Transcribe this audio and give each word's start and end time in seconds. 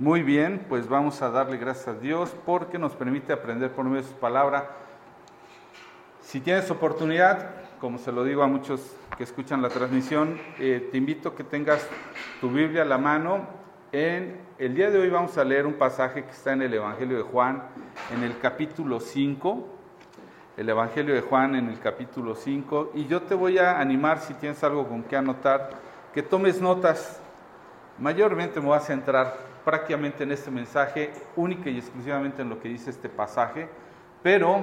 Muy 0.00 0.24
bien, 0.24 0.66
pues 0.68 0.88
vamos 0.88 1.22
a 1.22 1.30
darle 1.30 1.56
gracias 1.56 1.86
a 1.86 1.94
Dios 1.94 2.34
porque 2.44 2.80
nos 2.80 2.96
permite 2.96 3.32
aprender 3.32 3.70
por 3.70 3.84
medio 3.84 4.02
de 4.02 4.08
su 4.08 4.14
palabra. 4.14 4.70
Si 6.20 6.40
tienes 6.40 6.68
oportunidad, 6.68 7.50
como 7.78 7.98
se 7.98 8.10
lo 8.10 8.24
digo 8.24 8.42
a 8.42 8.48
muchos 8.48 8.96
que 9.16 9.22
escuchan 9.22 9.62
la 9.62 9.68
transmisión, 9.68 10.40
eh, 10.58 10.88
te 10.90 10.98
invito 10.98 11.28
a 11.28 11.36
que 11.36 11.44
tengas 11.44 11.88
tu 12.40 12.50
Biblia 12.50 12.82
a 12.82 12.84
la 12.84 12.98
mano. 12.98 13.46
En 13.92 14.40
el 14.58 14.74
día 14.74 14.90
de 14.90 14.98
hoy 14.98 15.10
vamos 15.10 15.38
a 15.38 15.44
leer 15.44 15.64
un 15.64 15.74
pasaje 15.74 16.24
que 16.24 16.32
está 16.32 16.54
en 16.54 16.62
el 16.62 16.74
Evangelio 16.74 17.16
de 17.16 17.22
Juan, 17.22 17.62
en 18.12 18.24
el 18.24 18.36
capítulo 18.40 18.98
5. 18.98 19.68
El 20.56 20.68
Evangelio 20.68 21.14
de 21.14 21.20
Juan 21.20 21.54
en 21.54 21.68
el 21.68 21.78
capítulo 21.78 22.34
5. 22.34 22.90
Y 22.96 23.06
yo 23.06 23.22
te 23.22 23.36
voy 23.36 23.58
a 23.58 23.78
animar, 23.78 24.18
si 24.18 24.34
tienes 24.34 24.64
algo 24.64 24.88
con 24.88 25.04
que 25.04 25.16
anotar, 25.16 25.70
que 26.12 26.24
tomes 26.24 26.60
notas. 26.60 27.20
Mayormente 28.00 28.58
me 28.58 28.66
voy 28.66 28.76
a 28.76 28.80
centrar 28.80 29.53
prácticamente 29.64 30.24
en 30.24 30.32
este 30.32 30.50
mensaje, 30.50 31.12
única 31.36 31.70
y 31.70 31.78
exclusivamente 31.78 32.42
en 32.42 32.50
lo 32.50 32.60
que 32.60 32.68
dice 32.68 32.90
este 32.90 33.08
pasaje, 33.08 33.68
pero 34.22 34.62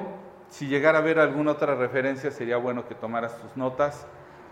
si 0.49 0.67
llegara 0.67 0.99
a 0.99 1.01
ver 1.01 1.19
alguna 1.19 1.51
otra 1.51 1.75
referencia 1.75 2.29
sería 2.31 2.57
bueno 2.57 2.87
que 2.87 2.93
tomaras 2.93 3.37
tus 3.39 3.55
notas, 3.55 4.05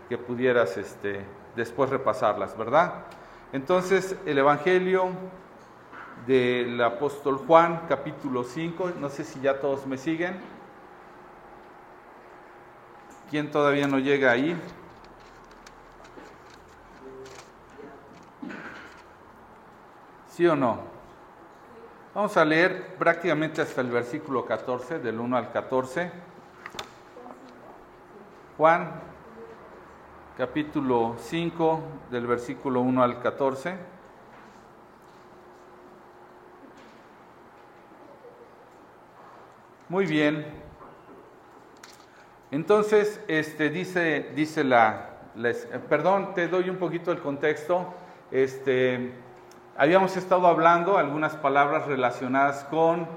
que 0.08 0.18
pudieras 0.18 0.76
este, 0.76 1.24
después 1.54 1.90
repasarlas, 1.90 2.56
¿verdad? 2.56 3.04
Entonces, 3.52 4.16
el 4.26 4.38
Evangelio 4.38 5.10
del 6.26 6.80
apóstol 6.82 7.38
Juan, 7.38 7.82
capítulo 7.88 8.44
5, 8.44 8.92
no 9.00 9.08
sé 9.08 9.24
si 9.24 9.40
ya 9.40 9.60
todos 9.60 9.86
me 9.86 9.98
siguen. 9.98 10.38
¿Quién 13.30 13.50
todavía 13.50 13.86
no 13.86 13.98
llega 13.98 14.32
ahí? 14.32 14.56
¿Sí 20.40 20.46
o 20.46 20.56
no? 20.56 20.78
Vamos 22.14 22.34
a 22.38 22.46
leer 22.46 22.94
prácticamente 22.96 23.60
hasta 23.60 23.82
el 23.82 23.90
versículo 23.90 24.46
14, 24.46 24.98
del 24.98 25.20
1 25.20 25.36
al 25.36 25.52
14. 25.52 26.10
Juan, 28.56 28.90
capítulo 30.38 31.16
5, 31.18 31.80
del 32.10 32.26
versículo 32.26 32.80
1 32.80 33.02
al 33.02 33.20
14. 33.20 33.74
Muy 39.90 40.06
bien. 40.06 40.46
Entonces, 42.50 43.20
este, 43.28 43.68
dice, 43.68 44.32
dice 44.34 44.64
la, 44.64 45.18
perdón, 45.90 46.32
te 46.32 46.48
doy 46.48 46.70
un 46.70 46.78
poquito 46.78 47.12
el 47.12 47.20
contexto. 47.20 47.92
Este, 48.30 49.12
Habíamos 49.80 50.14
estado 50.18 50.46
hablando 50.46 50.98
algunas 50.98 51.36
palabras 51.36 51.86
relacionadas 51.86 52.64
con 52.64 53.08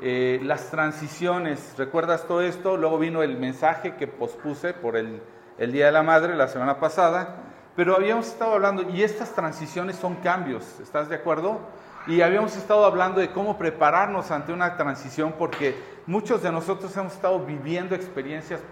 eh, 0.00 0.40
las 0.42 0.70
transiciones. 0.70 1.74
¿Recuerdas 1.76 2.24
todo 2.26 2.40
esto? 2.40 2.78
Luego 2.78 2.98
vino 2.98 3.22
el 3.22 3.36
mensaje 3.36 3.94
que 3.96 4.06
pospuse 4.06 4.72
por 4.72 4.96
el, 4.96 5.20
el 5.58 5.70
Día 5.70 5.84
de 5.84 5.92
la 5.92 6.02
Madre 6.02 6.34
la 6.34 6.48
semana 6.48 6.80
pasada. 6.80 7.36
Pero 7.76 7.94
habíamos 7.94 8.26
estado 8.28 8.54
hablando, 8.54 8.88
y 8.88 9.02
estas 9.02 9.34
transiciones 9.34 9.96
son 9.96 10.14
cambios, 10.14 10.80
¿estás 10.80 11.10
de 11.10 11.16
acuerdo? 11.16 11.60
Y 12.06 12.22
habíamos 12.22 12.56
estado 12.56 12.86
hablando 12.86 13.20
de 13.20 13.30
cómo 13.30 13.58
prepararnos 13.58 14.30
ante 14.30 14.54
una 14.54 14.78
transición, 14.78 15.34
porque 15.38 15.76
muchos 16.06 16.42
de 16.42 16.50
nosotros 16.50 16.96
hemos 16.96 17.12
estado 17.12 17.40
viviendo 17.40 17.94
experiencias 17.94 18.62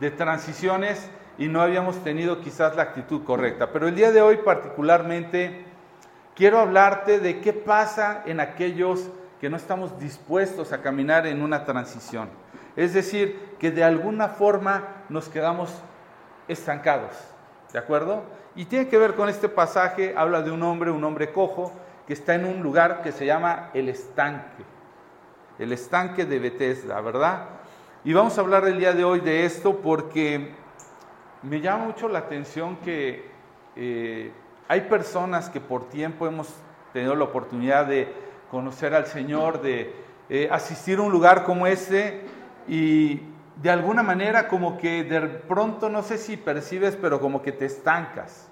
de 0.00 0.10
transiciones 0.10 1.08
y 1.38 1.46
no 1.46 1.62
habíamos 1.62 2.02
tenido 2.02 2.40
quizás 2.40 2.74
la 2.74 2.82
actitud 2.82 3.22
correcta. 3.22 3.70
Pero 3.72 3.86
el 3.86 3.94
día 3.94 4.10
de 4.10 4.20
hoy 4.20 4.38
particularmente 4.38 5.70
quiero 6.34 6.58
hablarte 6.58 7.20
de 7.20 7.40
qué 7.40 7.52
pasa 7.52 8.22
en 8.26 8.40
aquellos 8.40 9.08
que 9.40 9.50
no 9.50 9.56
estamos 9.56 9.98
dispuestos 9.98 10.72
a 10.72 10.82
caminar 10.82 11.26
en 11.26 11.42
una 11.42 11.64
transición. 11.64 12.28
Es 12.76 12.94
decir, 12.94 13.56
que 13.58 13.70
de 13.70 13.84
alguna 13.84 14.28
forma 14.28 15.04
nos 15.08 15.28
quedamos 15.28 15.70
estancados. 16.48 17.12
¿De 17.72 17.78
acuerdo? 17.78 18.22
Y 18.54 18.66
tiene 18.66 18.88
que 18.88 18.98
ver 18.98 19.14
con 19.14 19.28
este 19.28 19.48
pasaje, 19.48 20.14
habla 20.16 20.42
de 20.42 20.50
un 20.50 20.62
hombre, 20.62 20.90
un 20.90 21.02
hombre 21.04 21.32
cojo, 21.32 21.72
que 22.06 22.12
está 22.12 22.34
en 22.34 22.44
un 22.44 22.62
lugar 22.62 23.02
que 23.02 23.12
se 23.12 23.26
llama 23.26 23.70
el 23.74 23.88
estanque. 23.88 24.64
El 25.58 25.72
estanque 25.72 26.24
de 26.24 26.38
Bethesda, 26.38 27.00
¿verdad? 27.00 27.46
Y 28.04 28.12
vamos 28.12 28.36
a 28.36 28.40
hablar 28.40 28.66
el 28.66 28.78
día 28.78 28.92
de 28.92 29.04
hoy 29.04 29.20
de 29.20 29.44
esto 29.44 29.78
porque 29.78 30.54
me 31.42 31.60
llama 31.60 31.86
mucho 31.86 32.08
la 32.08 32.20
atención 32.20 32.76
que 32.76 33.30
eh, 33.76 34.32
hay 34.72 34.80
personas 34.80 35.50
que 35.50 35.60
por 35.60 35.90
tiempo 35.90 36.26
hemos 36.26 36.48
tenido 36.94 37.14
la 37.14 37.24
oportunidad 37.24 37.84
de 37.84 38.10
conocer 38.50 38.94
al 38.94 39.04
Señor, 39.04 39.60
de 39.60 39.94
eh, 40.30 40.48
asistir 40.50 40.98
a 40.98 41.02
un 41.02 41.12
lugar 41.12 41.44
como 41.44 41.66
este 41.66 42.24
y 42.66 43.20
de 43.56 43.68
alguna 43.68 44.02
manera 44.02 44.48
como 44.48 44.78
que 44.78 45.04
de 45.04 45.20
pronto 45.20 45.90
no 45.90 46.02
sé 46.02 46.16
si 46.16 46.38
percibes, 46.38 46.96
pero 46.96 47.20
como 47.20 47.42
que 47.42 47.52
te 47.52 47.66
estancas. 47.66 48.48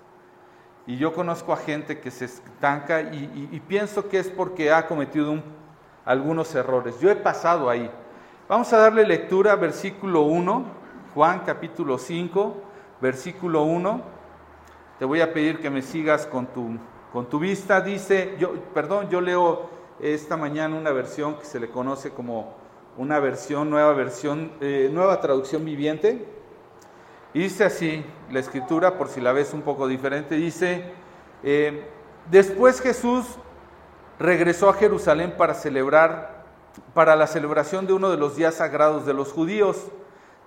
Y 0.86 0.98
yo 0.98 1.14
conozco 1.14 1.54
a 1.54 1.56
gente 1.56 2.00
que 2.00 2.10
se 2.10 2.26
estanca 2.26 3.00
y, 3.00 3.62
pienso 3.66 4.10
que 4.10 4.19
es 4.19 4.28
porque 4.28 4.70
ha 4.70 4.86
cometido 4.86 5.42
algunos 6.04 6.54
errores. 6.54 7.00
Yo 7.00 7.10
he 7.10 7.16
pasado 7.16 7.70
ahí. 7.70 7.91
Vamos 8.47 8.70
a 8.75 8.76
darle 8.76 9.06
lectura, 9.06 9.56
versículo 9.56 10.20
1, 10.25 10.64
Juan 11.14 11.41
capítulo 11.47 11.97
5, 11.97 12.62
versículo 13.00 13.62
1 13.62 14.19
te 15.00 15.06
voy 15.06 15.22
a 15.22 15.33
pedir 15.33 15.61
que 15.61 15.71
me 15.71 15.81
sigas 15.81 16.27
con 16.27 16.49
tu, 16.49 16.77
con 17.11 17.27
tu 17.27 17.38
vista. 17.38 17.81
Dice, 17.81 18.34
yo, 18.38 18.53
perdón, 18.75 19.09
yo 19.09 19.22
leo 19.22 19.71
esta 19.99 20.37
mañana 20.37 20.77
una 20.77 20.93
versión 20.93 21.38
que 21.38 21.47
se 21.47 21.59
le 21.59 21.71
conoce 21.71 22.11
como 22.11 22.55
una 22.99 23.19
versión, 23.19 23.71
nueva 23.71 23.94
versión, 23.94 24.53
eh, 24.60 24.91
nueva 24.93 25.19
traducción 25.22 25.65
viviente. 25.65 26.28
Dice 27.33 27.65
así, 27.65 28.05
la 28.31 28.41
escritura, 28.41 28.99
por 28.99 29.09
si 29.09 29.22
la 29.22 29.33
ves 29.33 29.55
un 29.55 29.62
poco 29.62 29.89
diferente, 29.89 30.34
dice, 30.34 30.93
eh, 31.44 31.89
después 32.31 32.83
Jesús 32.83 33.25
regresó 34.19 34.69
a 34.69 34.75
Jerusalén 34.75 35.33
para 35.39 35.55
celebrar, 35.55 36.44
para 36.93 37.16
la 37.16 37.27
celebración 37.27 37.87
de 37.87 37.94
uno 37.94 38.10
de 38.10 38.19
los 38.19 38.37
días 38.37 38.56
sagrados 38.56 39.06
de 39.06 39.15
los 39.15 39.33
judíos. 39.33 39.87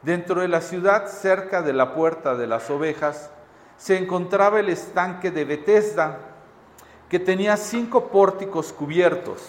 Dentro 0.03 0.41
de 0.41 0.47
la 0.47 0.61
ciudad, 0.61 1.07
cerca 1.07 1.63
de 1.63 1.73
la 1.73 1.95
puerta 1.95 2.35
de 2.35 2.45
las 2.45 2.69
ovejas, 2.69 3.31
se 3.77 3.97
encontraba 3.97 4.59
el 4.59 4.69
estanque 4.69 5.31
de 5.31 5.45
Bethesda, 5.45 6.19
que 7.09 7.19
tenía 7.19 7.57
cinco 7.57 8.07
pórticos 8.07 8.73
cubiertos. 8.73 9.41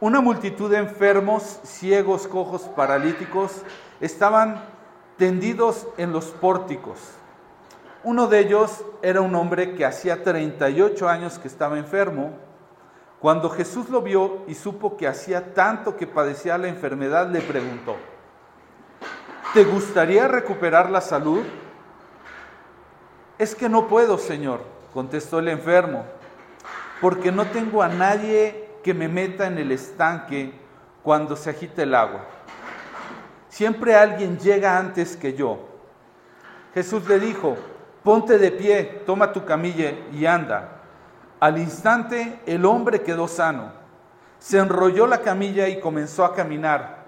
Una 0.00 0.20
multitud 0.20 0.70
de 0.70 0.78
enfermos, 0.78 1.60
ciegos, 1.62 2.26
cojos, 2.26 2.62
paralíticos 2.62 3.62
estaban 4.00 4.60
tendidos 5.16 5.86
en 5.96 6.12
los 6.12 6.26
pórticos. 6.26 6.98
Uno 8.04 8.26
de 8.26 8.40
ellos 8.40 8.84
era 9.00 9.20
un 9.20 9.34
hombre 9.36 9.74
que 9.74 9.86
hacía 9.86 10.24
38 10.24 11.08
años 11.08 11.38
que 11.38 11.46
estaba 11.46 11.78
enfermo. 11.78 12.32
Cuando 13.20 13.48
Jesús 13.48 13.88
lo 13.90 14.02
vio 14.02 14.42
y 14.48 14.56
supo 14.56 14.96
que 14.96 15.06
hacía 15.06 15.54
tanto 15.54 15.96
que 15.96 16.08
padecía 16.08 16.58
la 16.58 16.66
enfermedad, 16.66 17.30
le 17.30 17.40
preguntó, 17.40 17.94
¿te 19.54 19.62
gustaría 19.62 20.26
recuperar 20.26 20.90
la 20.90 21.00
salud? 21.00 21.44
Es 23.42 23.56
que 23.56 23.68
no 23.68 23.88
puedo, 23.88 24.18
Señor, 24.18 24.60
contestó 24.94 25.40
el 25.40 25.48
enfermo, 25.48 26.04
porque 27.00 27.32
no 27.32 27.44
tengo 27.46 27.82
a 27.82 27.88
nadie 27.88 28.68
que 28.84 28.94
me 28.94 29.08
meta 29.08 29.48
en 29.48 29.58
el 29.58 29.72
estanque 29.72 30.52
cuando 31.02 31.34
se 31.34 31.50
agita 31.50 31.82
el 31.82 31.92
agua. 31.96 32.20
Siempre 33.48 33.96
alguien 33.96 34.38
llega 34.38 34.78
antes 34.78 35.16
que 35.16 35.34
yo. 35.34 35.58
Jesús 36.72 37.08
le 37.08 37.18
dijo, 37.18 37.56
ponte 38.04 38.38
de 38.38 38.52
pie, 38.52 39.02
toma 39.04 39.32
tu 39.32 39.44
camilla 39.44 39.92
y 40.12 40.24
anda. 40.24 40.80
Al 41.40 41.58
instante 41.58 42.38
el 42.46 42.64
hombre 42.64 43.02
quedó 43.02 43.26
sano. 43.26 43.72
Se 44.38 44.58
enrolló 44.58 45.08
la 45.08 45.18
camilla 45.18 45.66
y 45.66 45.80
comenzó 45.80 46.24
a 46.24 46.36
caminar. 46.36 47.06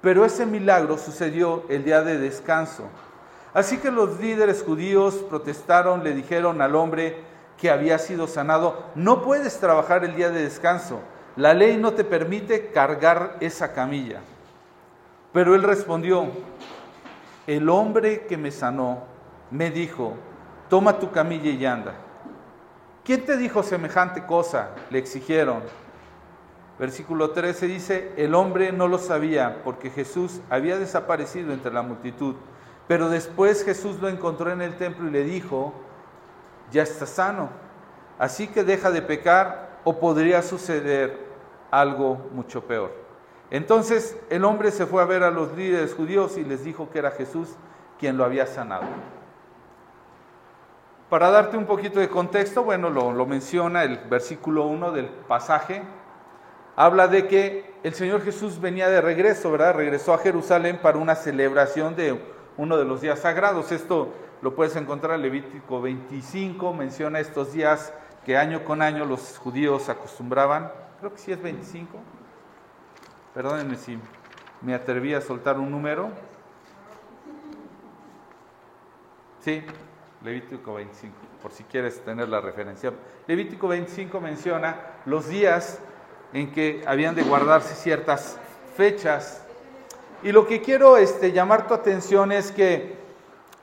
Pero 0.00 0.24
ese 0.24 0.46
milagro 0.46 0.96
sucedió 0.96 1.66
el 1.68 1.84
día 1.84 2.00
de 2.00 2.16
descanso 2.16 2.88
Así 3.52 3.78
que 3.78 3.90
los 3.90 4.20
líderes 4.20 4.62
judíos 4.62 5.14
protestaron, 5.28 6.04
le 6.04 6.12
dijeron 6.12 6.62
al 6.62 6.76
hombre 6.76 7.24
que 7.58 7.70
había 7.70 7.98
sido 7.98 8.26
sanado, 8.26 8.84
no 8.94 9.22
puedes 9.22 9.58
trabajar 9.58 10.04
el 10.04 10.14
día 10.14 10.30
de 10.30 10.42
descanso, 10.42 11.00
la 11.36 11.52
ley 11.52 11.76
no 11.76 11.92
te 11.92 12.04
permite 12.04 12.70
cargar 12.70 13.36
esa 13.40 13.72
camilla. 13.72 14.20
Pero 15.32 15.54
él 15.54 15.62
respondió, 15.62 16.28
el 17.46 17.68
hombre 17.68 18.26
que 18.26 18.36
me 18.36 18.50
sanó 18.50 19.04
me 19.50 19.70
dijo, 19.70 20.14
toma 20.68 20.98
tu 20.98 21.10
camilla 21.10 21.50
y 21.50 21.66
anda. 21.66 21.94
¿Quién 23.04 23.24
te 23.24 23.36
dijo 23.36 23.62
semejante 23.62 24.24
cosa? 24.24 24.70
Le 24.90 24.98
exigieron. 24.98 25.62
Versículo 26.78 27.30
13 27.30 27.66
dice, 27.66 28.12
el 28.16 28.34
hombre 28.34 28.72
no 28.72 28.88
lo 28.88 28.98
sabía 28.98 29.62
porque 29.64 29.90
Jesús 29.90 30.40
había 30.48 30.78
desaparecido 30.78 31.52
entre 31.52 31.72
la 31.72 31.82
multitud. 31.82 32.36
Pero 32.90 33.08
después 33.08 33.64
Jesús 33.64 34.00
lo 34.00 34.08
encontró 34.08 34.50
en 34.50 34.60
el 34.60 34.76
templo 34.76 35.06
y 35.06 35.12
le 35.12 35.22
dijo, 35.22 35.72
ya 36.72 36.82
está 36.82 37.06
sano, 37.06 37.48
así 38.18 38.48
que 38.48 38.64
deja 38.64 38.90
de 38.90 39.00
pecar 39.00 39.78
o 39.84 40.00
podría 40.00 40.42
suceder 40.42 41.16
algo 41.70 42.16
mucho 42.32 42.64
peor. 42.64 42.90
Entonces 43.48 44.18
el 44.28 44.44
hombre 44.44 44.72
se 44.72 44.86
fue 44.86 45.00
a 45.00 45.04
ver 45.04 45.22
a 45.22 45.30
los 45.30 45.56
líderes 45.56 45.94
judíos 45.94 46.36
y 46.36 46.42
les 46.42 46.64
dijo 46.64 46.90
que 46.90 46.98
era 46.98 47.12
Jesús 47.12 47.50
quien 47.96 48.16
lo 48.16 48.24
había 48.24 48.48
sanado. 48.48 48.82
Para 51.08 51.30
darte 51.30 51.56
un 51.56 51.66
poquito 51.66 52.00
de 52.00 52.08
contexto, 52.08 52.64
bueno, 52.64 52.90
lo, 52.90 53.24
menciona 53.24 53.84
el 53.84 53.98
versículo 53.98 54.66
1 54.66 54.90
del 54.90 55.06
pasaje, 55.06 55.84
habla 56.74 57.06
de 57.06 57.28
que 57.28 57.72
el 57.84 57.94
Señor 57.94 58.22
Jesús 58.22 58.60
venía 58.60 58.88
de 58.88 59.00
regreso, 59.00 59.52
¿verdad? 59.52 59.76
Regresó 59.76 60.12
a 60.12 60.18
Jerusalén 60.18 60.80
para 60.82 60.98
una 60.98 61.14
celebración 61.14 61.94
de 61.94 62.39
uno 62.56 62.76
de 62.76 62.84
los 62.84 63.00
días 63.00 63.20
sagrados. 63.20 63.72
Esto 63.72 64.12
lo 64.42 64.54
puedes 64.54 64.76
encontrar 64.76 65.16
en 65.16 65.22
Levítico 65.22 65.80
25, 65.80 66.72
menciona 66.72 67.20
estos 67.20 67.52
días 67.52 67.92
que 68.24 68.36
año 68.36 68.64
con 68.64 68.82
año 68.82 69.04
los 69.04 69.38
judíos 69.38 69.88
acostumbraban, 69.88 70.70
creo 70.98 71.12
que 71.12 71.18
sí 71.18 71.32
es 71.32 71.42
25, 71.42 71.98
perdónenme 73.34 73.76
si 73.76 73.98
me 74.60 74.74
atreví 74.74 75.14
a 75.14 75.20
soltar 75.20 75.58
un 75.58 75.70
número. 75.70 76.10
Sí, 79.40 79.62
Levítico 80.22 80.74
25, 80.74 81.16
por 81.42 81.52
si 81.52 81.64
quieres 81.64 82.04
tener 82.04 82.28
la 82.28 82.42
referencia. 82.42 82.92
Levítico 83.26 83.68
25 83.68 84.20
menciona 84.20 84.76
los 85.06 85.28
días 85.28 85.78
en 86.34 86.52
que 86.52 86.82
habían 86.86 87.14
de 87.14 87.22
guardarse 87.22 87.74
ciertas 87.74 88.38
fechas. 88.76 89.46
Y 90.22 90.32
lo 90.32 90.46
que 90.46 90.60
quiero 90.60 90.98
este, 90.98 91.32
llamar 91.32 91.66
tu 91.66 91.74
atención 91.74 92.30
es 92.30 92.52
que 92.52 92.98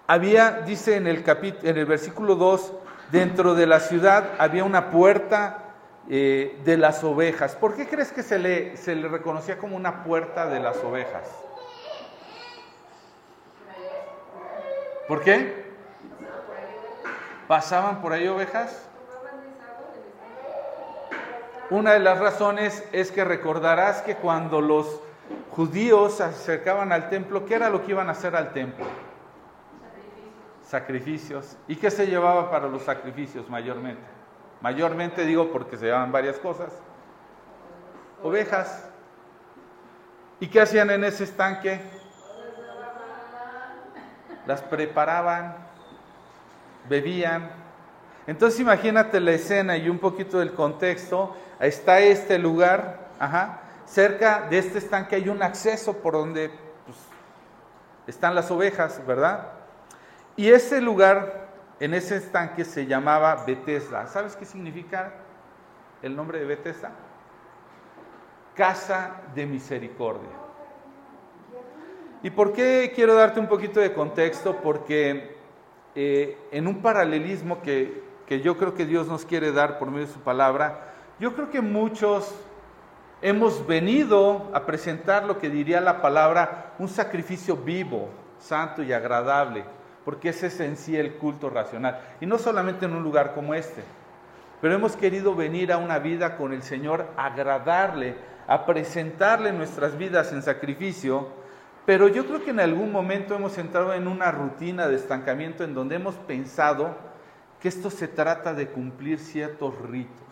había, 0.08 0.62
dice 0.66 0.96
en 0.96 1.06
el, 1.06 1.24
en 1.64 1.78
el 1.78 1.86
versículo 1.86 2.36
2, 2.36 2.74
dentro 3.12 3.54
de 3.54 3.68
la 3.68 3.80
ciudad 3.80 4.32
había 4.40 4.64
una 4.64 4.90
puerta 4.90 5.66
eh, 6.10 6.60
de 6.66 6.78
las 6.78 7.04
ovejas. 7.04 7.56
¿Por 7.56 7.76
qué 7.76 7.88
crees 7.88 8.12
que 8.12 8.24
se 8.24 8.40
le, 8.40 8.76
se 8.78 8.96
le 8.96 9.08
reconocía 9.08 9.58
como 9.58 9.76
una 9.76 10.04
puerta 10.04 10.48
de 10.48 10.60
las 10.60 10.78
ovejas? 10.84 11.30
¿Por 15.08 15.22
qué? 15.22 15.68
¿Pasaban 17.48 18.02
por 18.02 18.14
ahí 18.14 18.28
ovejas? 18.28 18.88
Una 21.70 21.94
de 21.94 22.00
las 22.00 22.18
razones 22.20 22.84
es 22.94 23.12
que 23.12 23.24
recordarás 23.24 24.02
que 24.02 24.16
cuando 24.16 24.62
los 24.62 25.02
judíos 25.58 26.18
se 26.18 26.24
acercaban 26.24 26.92
al 26.92 27.10
templo, 27.10 27.44
¿qué 27.44 27.56
era 27.56 27.72
lo 27.72 27.84
que 27.84 27.92
iban 27.92 28.08
a 28.10 28.12
hacer 28.12 28.36
al 28.36 28.54
templo? 28.54 28.86
Sacrificios. 30.64 31.58
¿Y 31.68 31.78
qué 31.78 31.90
se 31.90 32.06
llevaba 32.06 32.52
para 32.52 32.68
los 32.68 32.84
sacrificios 32.84 33.50
mayormente? 33.50 34.04
Mayormente 34.62 35.26
digo 35.26 35.52
porque 35.52 35.76
se 35.76 35.86
llevaban 35.86 36.12
varias 36.12 36.38
cosas. 36.38 36.72
Ovejas. 38.22 38.88
¿Y 40.40 40.46
qué 40.46 40.62
hacían 40.62 40.92
en 40.92 41.04
ese 41.04 41.24
estanque? 41.24 41.82
Las 44.46 44.62
preparaban, 44.62 45.56
bebían. 46.88 47.50
Entonces 48.28 48.60
imagínate 48.60 49.20
la 49.20 49.32
escena 49.32 49.76
y 49.76 49.90
un 49.90 49.98
poquito 49.98 50.38
del 50.38 50.54
contexto. 50.54 51.36
Está 51.60 52.00
este 52.00 52.38
lugar, 52.38 53.08
ajá, 53.20 53.62
cerca 53.88 54.48
de 54.50 54.60
este 54.60 54.78
estanque 54.78 55.16
hay 55.16 55.30
un 55.30 55.42
acceso 55.42 55.98
por 55.98 56.14
donde 56.14 56.50
pues, 56.86 56.98
están 58.06 58.36
las 58.36 58.52
ovejas, 58.52 59.02
¿verdad? 59.08 59.54
Y 60.36 60.50
ese 60.50 60.82
lugar, 60.82 61.48
en 61.80 61.94
ese 61.94 62.18
estanque, 62.18 62.64
se 62.64 62.86
llamaba 62.86 63.44
Bethesda. 63.46 64.06
¿Sabes 64.08 64.36
qué 64.36 64.46
significa 64.46 65.14
el 66.02 66.16
nombre 66.16 66.40
de 66.40 66.46
Bethesda? 66.46 66.92
Casa 68.54 69.22
de 69.34 69.46
misericordia. 69.46 70.30
¿Y 72.22 72.30
por 72.30 72.54
qué 72.54 72.92
quiero 72.94 73.16
darte 73.16 73.40
un 73.40 73.48
poquito 73.48 73.80
de 73.80 73.94
contexto? 73.94 74.58
Porque 74.58 75.38
eh, 75.96 76.38
en 76.52 76.68
un 76.68 76.82
paralelismo 76.82 77.62
que, 77.62 78.04
que 78.26 78.42
yo 78.42 78.58
creo 78.58 78.74
que 78.74 78.86
Dios 78.86 79.08
nos 79.08 79.26
quiere 79.26 79.52
dar 79.52 79.80
por 79.80 79.90
medio 79.90 80.08
de 80.08 80.14
su 80.14 80.20
palabra, 80.20 80.94
yo 81.20 81.34
creo 81.34 81.50
que 81.50 81.62
muchos 81.62 82.36
hemos 83.22 83.66
venido 83.66 84.50
a 84.54 84.66
presentar 84.66 85.26
lo 85.26 85.40
que 85.40 85.50
diría 85.50 85.82
la 85.82 86.02
palabra 86.02 86.74
un 86.80 86.88
sacrificio 86.88 87.58
vivo, 87.58 88.10
santo 88.40 88.84
y 88.84 88.94
agradable 88.94 89.66
porque 90.08 90.30
ese 90.30 90.48
es 90.48 90.58
en 90.62 90.78
sí 90.78 90.96
el 90.96 91.16
culto 91.16 91.50
racional. 91.50 92.00
Y 92.22 92.26
no 92.26 92.38
solamente 92.38 92.86
en 92.86 92.94
un 92.94 93.04
lugar 93.04 93.34
como 93.34 93.54
este, 93.54 93.84
pero 94.62 94.74
hemos 94.74 94.96
querido 94.96 95.36
venir 95.36 95.70
a 95.74 95.80
una 95.80 96.00
vida 96.00 96.38
con 96.38 96.54
el 96.54 96.64
Señor, 96.64 97.08
agradarle, 97.18 98.16
a 98.48 98.66
presentarle 98.66 99.52
nuestras 99.52 99.98
vidas 99.98 100.32
en 100.32 100.44
sacrificio, 100.44 101.28
pero 101.86 102.08
yo 102.08 102.26
creo 102.26 102.42
que 102.42 102.52
en 102.52 102.62
algún 102.62 102.90
momento 102.90 103.36
hemos 103.36 103.58
entrado 103.58 103.94
en 103.94 104.08
una 104.08 104.32
rutina 104.32 104.88
de 104.88 104.96
estancamiento 104.96 105.66
en 105.66 105.74
donde 105.74 105.98
hemos 105.98 106.16
pensado 106.16 106.96
que 107.60 107.68
esto 107.68 107.90
se 107.90 108.08
trata 108.08 108.54
de 108.54 108.70
cumplir 108.70 109.20
ciertos 109.20 109.78
ritos, 109.90 110.27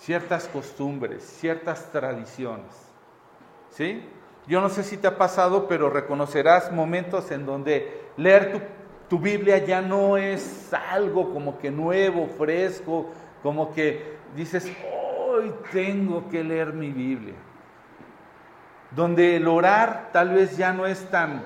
ciertas 0.00 0.48
costumbres, 0.48 1.22
ciertas 1.22 1.90
tradiciones. 1.92 2.74
¿Sí? 3.70 4.02
Yo 4.46 4.60
no 4.60 4.68
sé 4.68 4.82
si 4.82 4.96
te 4.96 5.06
ha 5.06 5.16
pasado, 5.16 5.68
pero 5.68 5.90
reconocerás 5.90 6.72
momentos 6.72 7.30
en 7.30 7.46
donde 7.46 8.08
leer 8.16 8.68
tu, 9.08 9.18
Biblia 9.18 9.58
ya 9.58 9.82
no 9.82 10.16
es 10.16 10.72
algo 10.72 11.32
como 11.32 11.58
que 11.58 11.70
nuevo, 11.70 12.26
fresco, 12.26 13.10
como 13.42 13.72
que 13.72 14.16
dices, 14.34 14.70
hoy 15.28 15.52
tengo 15.72 16.28
que 16.28 16.42
leer 16.42 16.72
mi 16.72 16.90
Biblia. 16.90 17.34
Donde 18.92 19.36
el 19.36 19.46
orar 19.46 20.10
tal 20.12 20.30
vez 20.30 20.56
ya 20.56 20.72
no 20.72 20.86
es 20.86 21.04
tan, 21.10 21.42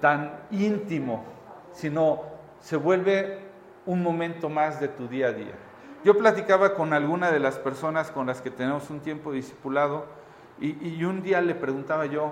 tan 0.00 0.40
íntimo, 0.50 1.24
sino 1.72 2.22
se 2.60 2.76
vuelve 2.76 3.38
un 3.86 4.02
momento 4.02 4.48
más 4.48 4.80
de 4.80 4.88
tu 4.88 5.06
día 5.08 5.28
a 5.28 5.32
día. 5.32 5.54
Yo 6.04 6.18
platicaba 6.18 6.74
con 6.74 6.92
alguna 6.92 7.32
de 7.32 7.40
las 7.40 7.56
personas 7.56 8.10
con 8.10 8.26
las 8.26 8.42
que 8.42 8.50
tenemos 8.50 8.90
un 8.90 9.00
tiempo 9.00 9.32
discipulado 9.32 10.04
y, 10.60 11.02
un 11.02 11.22
día 11.22 11.40
le 11.40 11.54
preguntaba 11.54 12.04
yo, 12.04 12.30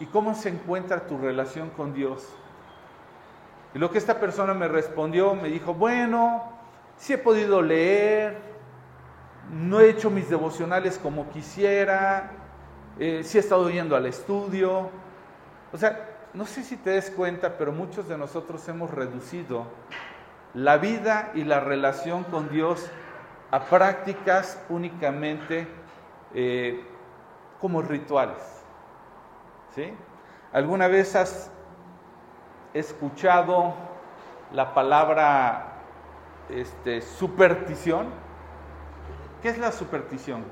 ¿y 0.00 0.06
cómo 0.06 0.34
se 0.34 0.50
encuentra 0.50 1.06
tu 1.06 1.16
relación 1.16 1.70
con 1.70 1.94
Dios? 1.94 2.28
Y 3.74 3.78
lo 3.78 3.90
que 3.90 3.96
esta 3.96 4.20
persona 4.20 4.52
me 4.52 4.68
respondió, 4.68 5.34
me 5.34 5.48
dijo, 5.48 5.72
bueno, 5.72 6.52
sí 6.98 7.14
he 7.14 7.18
podido 7.18 7.62
leer, 7.62 8.36
no 9.50 9.80
he 9.80 9.88
hecho 9.88 10.10
mis 10.10 10.28
devocionales 10.28 10.98
como 10.98 11.30
quisiera, 11.30 12.32
eh, 12.98 13.22
sí 13.24 13.38
he 13.38 13.40
estado 13.40 13.70
yendo 13.70 13.96
al 13.96 14.04
estudio. 14.04 14.90
O 15.72 15.78
sea, 15.78 16.06
no 16.34 16.44
sé 16.44 16.62
si 16.62 16.76
te 16.76 16.90
des 16.90 17.10
cuenta, 17.10 17.56
pero 17.56 17.72
muchos 17.72 18.08
de 18.08 18.18
nosotros 18.18 18.68
hemos 18.68 18.90
reducido 18.90 19.64
la 20.54 20.78
vida 20.78 21.30
y 21.34 21.44
la 21.44 21.60
relación 21.60 22.24
con 22.24 22.48
Dios 22.48 22.90
a 23.50 23.60
prácticas 23.64 24.62
únicamente 24.68 25.66
eh, 26.34 26.84
como 27.60 27.82
rituales. 27.82 28.62
¿Sí? 29.74 29.94
¿Alguna 30.52 30.88
vez 30.88 31.14
has 31.14 31.50
escuchado 32.74 33.74
la 34.52 34.74
palabra 34.74 35.74
este, 36.48 37.00
superstición? 37.02 38.08
¿Qué 39.42 39.50
es 39.50 39.58
la 39.58 39.72
superstición? 39.72 40.44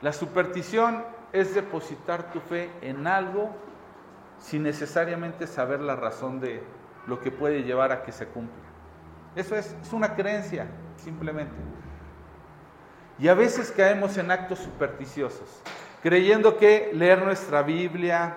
La 0.00 0.12
superstición 0.12 1.04
es 1.32 1.54
depositar 1.54 2.30
tu 2.32 2.40
fe 2.40 2.70
en 2.80 3.06
algo 3.06 3.50
sin 4.38 4.62
necesariamente 4.62 5.46
saber 5.46 5.80
la 5.80 5.96
razón 5.96 6.40
de 6.40 6.62
lo 7.06 7.20
que 7.20 7.30
puede 7.30 7.62
llevar 7.62 7.92
a 7.92 8.02
que 8.02 8.12
se 8.12 8.26
cumpla. 8.26 8.62
Eso 9.34 9.56
es, 9.56 9.74
es 9.82 9.92
una 9.92 10.14
creencia, 10.14 10.66
simplemente. 10.96 11.54
Y 13.18 13.28
a 13.28 13.34
veces 13.34 13.72
caemos 13.72 14.16
en 14.16 14.30
actos 14.30 14.60
supersticiosos, 14.60 15.62
creyendo 16.02 16.56
que 16.56 16.90
leer 16.94 17.22
nuestra 17.24 17.62
Biblia, 17.62 18.36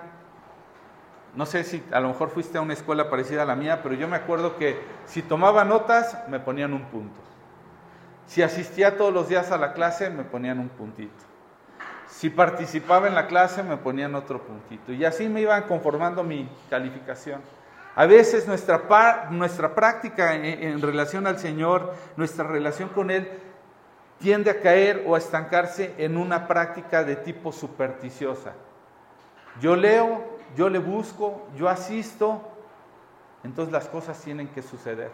no 1.34 1.46
sé 1.46 1.64
si 1.64 1.82
a 1.92 2.00
lo 2.00 2.08
mejor 2.08 2.30
fuiste 2.30 2.58
a 2.58 2.60
una 2.60 2.74
escuela 2.74 3.08
parecida 3.08 3.42
a 3.42 3.46
la 3.46 3.56
mía, 3.56 3.80
pero 3.82 3.94
yo 3.94 4.06
me 4.06 4.16
acuerdo 4.16 4.56
que 4.56 4.78
si 5.06 5.22
tomaba 5.22 5.64
notas 5.64 6.18
me 6.28 6.40
ponían 6.40 6.74
un 6.74 6.84
punto. 6.86 7.20
Si 8.26 8.42
asistía 8.42 8.96
todos 8.96 9.12
los 9.12 9.28
días 9.28 9.50
a 9.50 9.58
la 9.58 9.72
clase 9.72 10.10
me 10.10 10.24
ponían 10.24 10.58
un 10.58 10.68
puntito. 10.68 11.31
Si 12.22 12.30
participaba 12.30 13.08
en 13.08 13.16
la 13.16 13.26
clase 13.26 13.64
me 13.64 13.76
ponían 13.76 14.14
otro 14.14 14.40
puntito. 14.40 14.92
Y 14.92 15.04
así 15.04 15.28
me 15.28 15.40
iban 15.40 15.64
conformando 15.64 16.22
mi 16.22 16.48
calificación. 16.70 17.40
A 17.96 18.06
veces 18.06 18.46
nuestra, 18.46 19.26
nuestra 19.32 19.74
práctica 19.74 20.32
en 20.32 20.80
relación 20.80 21.26
al 21.26 21.40
Señor, 21.40 21.92
nuestra 22.16 22.44
relación 22.44 22.90
con 22.90 23.10
Él, 23.10 23.28
tiende 24.20 24.52
a 24.52 24.60
caer 24.60 25.02
o 25.04 25.16
a 25.16 25.18
estancarse 25.18 25.96
en 25.98 26.16
una 26.16 26.46
práctica 26.46 27.02
de 27.02 27.16
tipo 27.16 27.50
supersticiosa. 27.50 28.52
Yo 29.60 29.74
leo, 29.74 30.38
yo 30.54 30.68
le 30.68 30.78
busco, 30.78 31.48
yo 31.56 31.68
asisto, 31.68 32.40
entonces 33.42 33.72
las 33.72 33.88
cosas 33.88 34.16
tienen 34.20 34.46
que 34.46 34.62
suceder. 34.62 35.10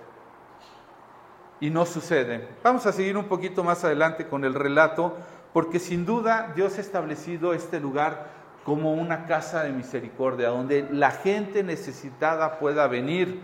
Y 1.58 1.70
no 1.70 1.86
suceden. 1.86 2.46
Vamos 2.62 2.84
a 2.84 2.92
seguir 2.92 3.16
un 3.16 3.28
poquito 3.28 3.64
más 3.64 3.82
adelante 3.82 4.26
con 4.28 4.44
el 4.44 4.52
relato, 4.52 5.16
porque 5.52 5.78
sin 5.78 6.04
duda 6.04 6.52
Dios 6.54 6.78
ha 6.78 6.80
establecido 6.80 7.54
este 7.54 7.80
lugar 7.80 8.38
como 8.64 8.92
una 8.92 9.26
casa 9.26 9.62
de 9.62 9.72
misericordia, 9.72 10.48
donde 10.48 10.86
la 10.90 11.10
gente 11.10 11.62
necesitada 11.62 12.58
pueda 12.58 12.86
venir. 12.86 13.40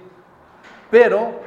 Pero 0.91 1.41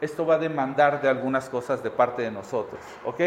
esto 0.00 0.26
va 0.26 0.34
a 0.34 0.38
demandar 0.38 1.02
de 1.02 1.08
algunas 1.08 1.48
cosas 1.48 1.82
de 1.82 1.90
parte 1.90 2.22
de 2.22 2.30
nosotros, 2.30 2.80
¿ok? 3.04 3.20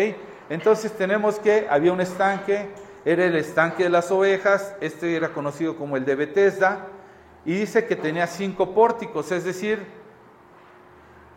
Entonces 0.50 0.92
tenemos 0.94 1.40
que 1.40 1.68
había 1.70 1.92
un 1.92 2.02
estanque, 2.02 2.70
era 3.04 3.26
el 3.26 3.36
estanque 3.36 3.84
de 3.84 3.90
las 3.90 4.12
ovejas, 4.12 4.76
este 4.80 5.16
era 5.16 5.30
conocido 5.30 5.76
como 5.76 5.98
el 5.98 6.06
de 6.06 6.16
Bethesda, 6.16 6.88
y 7.46 7.54
dice 7.54 7.86
que 7.86 7.96
tenía 7.96 8.28
cinco 8.28 8.74
pórticos, 8.74 9.32
es 9.32 9.44
decir, 9.44 9.86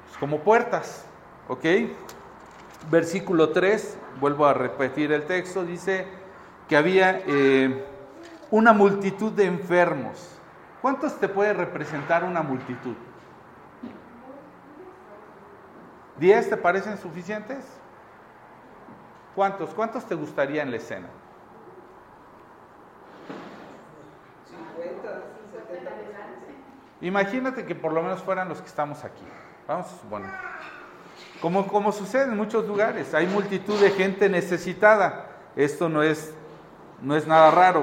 pues, 0.06 0.18
como 0.18 0.40
puertas, 0.40 1.04
¿ok? 1.49 1.64
Versículo 2.90 3.50
3, 3.50 3.98
vuelvo 4.20 4.46
a 4.46 4.54
repetir 4.54 5.12
el 5.12 5.24
texto, 5.24 5.64
dice 5.64 6.06
que 6.68 6.76
había 6.76 7.22
eh, 7.26 7.84
una 8.50 8.72
multitud 8.72 9.32
de 9.32 9.46
enfermos. 9.46 10.38
¿Cuántos 10.80 11.18
te 11.18 11.28
puede 11.28 11.52
representar 11.52 12.24
una 12.24 12.42
multitud? 12.42 12.96
¿Diez 16.18 16.48
te 16.48 16.56
parecen 16.56 16.98
suficientes? 16.98 17.64
¿Cuántos? 19.34 19.70
¿Cuántos 19.70 20.06
te 20.06 20.14
gustaría 20.14 20.62
en 20.62 20.70
la 20.70 20.76
escena? 20.76 21.08
50, 24.76 25.22
70. 25.68 25.90
Imagínate 27.00 27.64
que 27.64 27.74
por 27.74 27.92
lo 27.92 28.02
menos 28.02 28.22
fueran 28.22 28.48
los 28.48 28.60
que 28.60 28.66
estamos 28.66 29.02
aquí. 29.04 29.24
Vamos 29.66 29.86
a 29.86 29.90
suponer. 29.90 30.30
Como, 31.42 31.66
como 31.66 31.90
sucede 31.90 32.25
en 32.25 32.37
muchos 32.37 32.68
lugares, 32.68 33.12
hay 33.14 33.26
multitud 33.26 33.78
de 33.80 33.90
gente 33.90 34.28
necesitada. 34.28 35.26
Esto 35.56 35.88
no 35.88 36.04
es, 36.04 36.32
no 37.02 37.16
es 37.16 37.26
nada 37.26 37.50
raro 37.50 37.82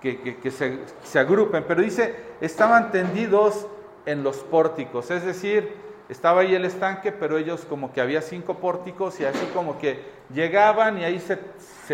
que, 0.00 0.36
que, 0.42 0.50
se, 0.50 0.80
se 1.04 1.18
agrupen, 1.20 1.64
pero 1.66 1.80
dice, 1.80 2.16
estaban 2.40 2.90
tendidos 2.90 3.68
en 4.04 4.24
los 4.24 4.38
pórticos, 4.38 5.12
es 5.12 5.24
decir, 5.24 5.76
estaba 6.08 6.40
ahí 6.40 6.56
el 6.56 6.64
estanque, 6.64 7.12
pero 7.12 7.38
ellos 7.38 7.64
como 7.68 7.92
que 7.92 8.00
había 8.00 8.20
cinco 8.20 8.58
pórticos 8.58 9.20
y 9.20 9.24
así 9.26 9.46
como 9.54 9.78
que 9.78 10.04
llegaban 10.34 10.98
y 10.98 11.04
ahí 11.04 11.20
se, 11.20 11.38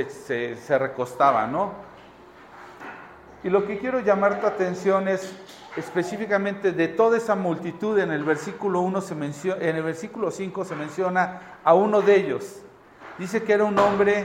se, 0.09 0.57
se, 0.57 0.78
recostaban, 0.78 1.52
¿no? 1.52 1.73
Y 3.45 3.50
lo 3.50 3.66
que 3.66 3.78
quiero 3.78 4.00
llamar 4.00 4.40
tu 4.40 4.47
atención 4.47 5.07
es 5.07 5.37
específicamente 5.78 6.73
de 6.73 6.88
toda 6.88 7.16
esa 7.16 7.35
multitud 7.37 7.99
en 7.99 8.11
el 8.11 8.25
versículo 8.25 8.80
1 8.80 9.00
se 9.00 9.14
menciona, 9.14 9.62
en 9.62 9.76
el 9.76 9.82
versículo 9.82 10.30
5 10.30 10.64
se 10.64 10.75
menciona 10.75 11.40
a 11.62 11.75
uno 11.75 12.02
de 12.02 12.16
ellos. 12.16 12.62
Dice 13.16 13.42
que 13.42 13.52
era 13.52 13.64
un 13.64 13.78
hombre 13.78 14.25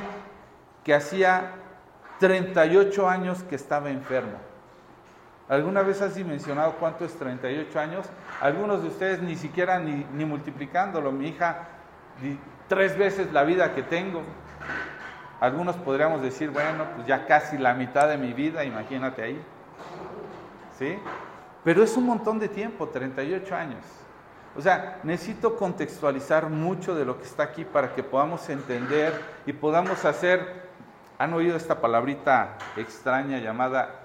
que 0.83 0.93
hacía 0.93 1.51
38 2.19 3.07
años 3.07 3.43
que 3.43 3.55
estaba 3.55 3.89
enfermo. 3.89 4.38
¿Alguna 5.50 5.81
vez 5.81 6.01
has 6.01 6.15
dimensionado 6.15 6.74
cuánto 6.79 7.05
es 7.05 7.13
38 7.13 7.79
años? 7.79 8.05
Algunos 8.41 8.81
de 8.81 8.88
ustedes 8.88 9.22
ni 9.22 9.36
siquiera 9.36 9.79
ni, 9.79 10.05
ni 10.13 10.25
multiplicándolo. 10.25 11.12
Mi 11.12 11.27
hija, 11.27 11.67
tres 12.67 12.98
veces 12.98 13.31
la 13.31 13.43
vida 13.43 13.75
que 13.75 13.83
tengo. 13.83 14.24
Algunos 15.39 15.75
podríamos 15.75 16.22
decir, 16.22 16.50
bueno, 16.50 16.86
pues 16.95 17.05
ya 17.05 17.25
casi 17.25 17.57
la 17.57 17.74
mitad 17.74 18.07
de 18.07 18.17
mi 18.17 18.33
vida, 18.33 18.63
imagínate 18.63 19.22
ahí. 19.22 19.41
¿Sí? 20.79 20.98
Pero 21.63 21.84
es 21.84 21.96
un 21.96 22.05
montón 22.05 22.39
de 22.39 22.50
tiempo, 22.50 22.89
38 22.89 23.55
años. 23.55 23.84
O 24.55 24.62
sea, 24.62 25.00
necesito 25.03 25.55
contextualizar 25.55 26.50
mucho 26.50 26.93
de 26.93 27.05
lo 27.05 27.17
que 27.17 27.24
está 27.24 27.43
aquí 27.43 27.65
para 27.65 27.93
que 27.93 28.03
podamos 28.03 28.50
entender 28.50 29.20
y 29.46 29.53
podamos 29.53 30.05
hacer, 30.05 30.70
¿han 31.17 31.34
oído 31.34 31.58
esta 31.58 31.82
palabrita 31.82 32.58
extraña 32.75 33.39
llamada 33.39 34.03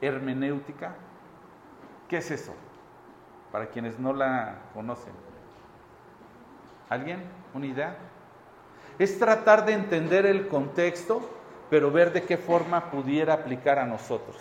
hermenéutica. 0.00 0.94
¿Qué 2.08 2.18
es 2.18 2.30
eso? 2.30 2.54
Para 3.52 3.66
quienes 3.66 3.98
no 3.98 4.12
la 4.12 4.56
conocen. 4.74 5.12
¿Alguien? 6.88 7.22
¿Una 7.54 7.66
idea? 7.66 7.96
Es 8.98 9.18
tratar 9.18 9.64
de 9.64 9.72
entender 9.74 10.26
el 10.26 10.48
contexto, 10.48 11.20
pero 11.70 11.90
ver 11.90 12.12
de 12.12 12.22
qué 12.22 12.36
forma 12.36 12.90
pudiera 12.90 13.34
aplicar 13.34 13.78
a 13.78 13.86
nosotros. 13.86 14.36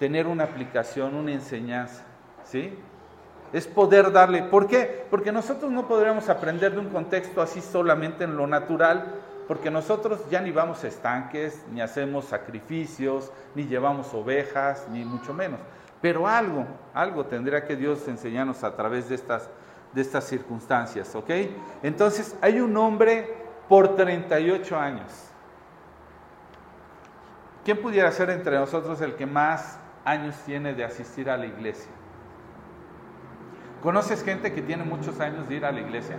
Tener 0.00 0.26
una 0.26 0.44
aplicación, 0.44 1.14
una 1.14 1.30
enseñanza. 1.30 2.02
¿Sí? 2.42 2.76
Es 3.52 3.66
poder 3.68 4.10
darle. 4.10 4.42
¿Por 4.42 4.66
qué? 4.66 5.06
Porque 5.10 5.30
nosotros 5.30 5.70
no 5.70 5.86
podríamos 5.86 6.28
aprender 6.28 6.72
de 6.72 6.78
un 6.78 6.88
contexto 6.88 7.42
así 7.42 7.60
solamente 7.60 8.24
en 8.24 8.36
lo 8.36 8.46
natural, 8.48 9.14
porque 9.46 9.70
nosotros 9.70 10.20
ya 10.30 10.40
ni 10.40 10.52
vamos 10.52 10.82
a 10.84 10.88
estanques, 10.88 11.64
ni 11.70 11.80
hacemos 11.80 12.24
sacrificios, 12.24 13.30
ni 13.54 13.66
llevamos 13.66 14.14
ovejas, 14.14 14.86
ni 14.90 15.04
mucho 15.04 15.34
menos. 15.34 15.60
Pero 16.00 16.26
algo, 16.26 16.64
algo 16.94 17.26
tendría 17.26 17.64
que 17.64 17.76
Dios 17.76 18.08
enseñarnos 18.08 18.64
a 18.64 18.74
través 18.74 19.08
de 19.10 19.16
estas, 19.16 19.50
de 19.92 20.00
estas 20.00 20.24
circunstancias, 20.24 21.14
¿ok? 21.14 21.30
Entonces, 21.82 22.36
hay 22.40 22.60
un 22.60 22.74
hombre 22.76 23.34
por 23.68 23.96
38 23.96 24.78
años. 24.78 25.30
¿Quién 27.64 27.82
pudiera 27.82 28.10
ser 28.10 28.30
entre 28.30 28.58
nosotros 28.58 29.00
el 29.02 29.14
que 29.14 29.26
más 29.26 29.78
años 30.04 30.36
tiene 30.44 30.74
de 30.74 30.84
asistir 30.84 31.30
a 31.30 31.36
la 31.36 31.46
iglesia? 31.46 31.90
¿Conoces 33.82 34.22
gente 34.22 34.52
que 34.52 34.62
tiene 34.62 34.84
muchos 34.84 35.20
años 35.20 35.48
de 35.48 35.56
ir 35.56 35.64
a 35.64 35.72
la 35.72 35.80
iglesia? 35.80 36.16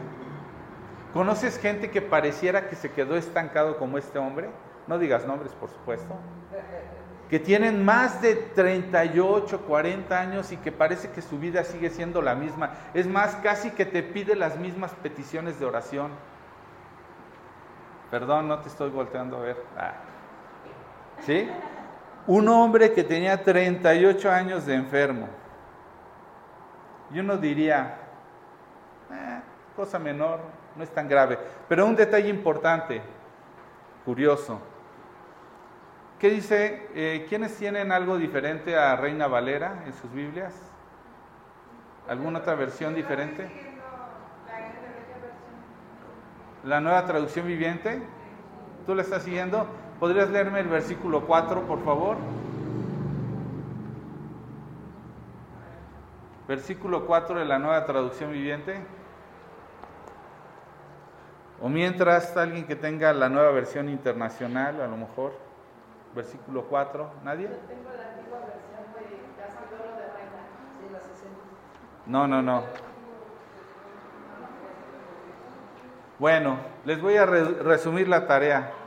¿Conoces 1.14 1.60
gente 1.60 1.92
que 1.92 2.02
pareciera 2.02 2.68
que 2.68 2.76
se 2.76 2.92
quedó 2.92 3.16
estancado 3.16 3.78
como 3.78 3.98
este 3.98 4.18
hombre? 4.18 4.50
No 4.88 4.98
digas 4.98 5.26
nombres, 5.28 5.52
por 5.54 5.70
supuesto. 5.70 6.16
Que 7.30 7.40
tienen 7.40 7.86
más 7.86 8.22
de 8.22 8.36
38, 8.36 9.62
40 9.62 10.20
años 10.20 10.52
y 10.52 10.58
que 10.58 10.72
parece 10.72 11.12
que 11.12 11.22
su 11.22 11.38
vida 11.38 11.64
sigue 11.64 11.90
siendo 11.90 12.22
la 12.22 12.34
misma. 12.34 12.72
Es 12.94 13.08
más, 13.08 13.36
casi 13.38 13.72
que 13.72 13.86
te 13.86 14.04
pide 14.04 14.36
las 14.36 14.58
mismas 14.58 14.92
peticiones 14.96 15.60
de 15.60 15.66
oración. 15.66 16.12
Perdón, 18.10 18.48
no 18.48 18.60
te 18.60 18.70
estoy 18.70 18.90
volteando 18.90 19.38
a 19.38 19.42
ver. 19.42 19.58
Ah. 19.78 19.94
¿Sí? 21.22 21.48
Un 22.28 22.48
hombre 22.50 22.92
que 22.94 23.04
tenía 23.04 23.42
38 23.42 24.32
años 24.32 24.66
de 24.66 24.76
enfermo. 24.76 25.28
Y 27.14 27.20
uno 27.20 27.38
diría, 27.38 27.98
eh, 29.12 29.42
cosa 29.76 30.00
menor, 30.00 30.40
no 30.76 30.84
es 30.84 30.90
tan 30.92 31.08
grave. 31.10 31.38
Pero 31.68 31.86
un 31.86 31.96
detalle 31.96 32.30
importante, 32.30 33.02
curioso. 34.06 34.62
¿Qué 36.20 36.30
dice? 36.30 36.88
Eh, 36.94 37.26
¿Quiénes 37.28 37.56
tienen 37.58 37.92
algo 37.92 38.18
diferente 38.18 38.78
a 38.78 38.96
Reina 38.96 39.28
Valera 39.28 39.84
en 39.86 39.94
sus 39.94 40.12
Biblias? 40.14 40.54
¿Alguna 42.08 42.40
otra 42.40 42.56
versión 42.56 42.94
diferente? 42.94 43.50
La 46.64 46.80
nueva 46.80 47.06
traducción 47.06 47.48
viviente. 47.48 48.04
¿Tú 48.86 48.94
la 48.94 49.02
estás 49.02 49.24
siguiendo? 49.24 49.66
¿Podrías 50.02 50.32
leerme 50.32 50.62
el 50.62 50.68
versículo 50.68 51.28
4, 51.28 51.62
por 51.68 51.86
favor? 51.86 52.18
Versículo 56.48 57.06
4 57.06 57.38
de 57.38 57.46
la 57.46 57.60
nueva 57.60 57.86
traducción 57.86 58.32
viviente. 58.32 58.84
O 61.62 61.70
mientras 61.70 62.36
alguien 62.36 62.66
que 62.66 62.76
tenga 62.76 63.14
la 63.14 63.30
nueva 63.30 63.52
versión 63.52 63.90
internacional, 63.90 64.82
a 64.82 64.88
lo 64.88 64.98
mejor, 64.98 65.34
versículo 66.16 66.64
4, 66.64 67.12
¿nadie? 67.24 67.50
Yo 67.50 67.56
tengo 67.58 67.92
la 67.96 68.10
antigua 68.10 68.40
versión 68.40 68.82
de 68.96 69.02
Casi 69.38 69.56
de 69.70 70.08
Reina, 70.16 70.94
la 70.94 71.00
60. 71.00 71.30
No, 72.08 72.28
no, 72.28 72.42
no. 72.42 72.64
Bueno, 76.18 76.58
les 76.86 77.00
voy 77.00 77.18
a 77.18 77.28
re 77.28 77.44
resumir 77.44 78.08
la 78.08 78.26
tarea. 78.26 78.81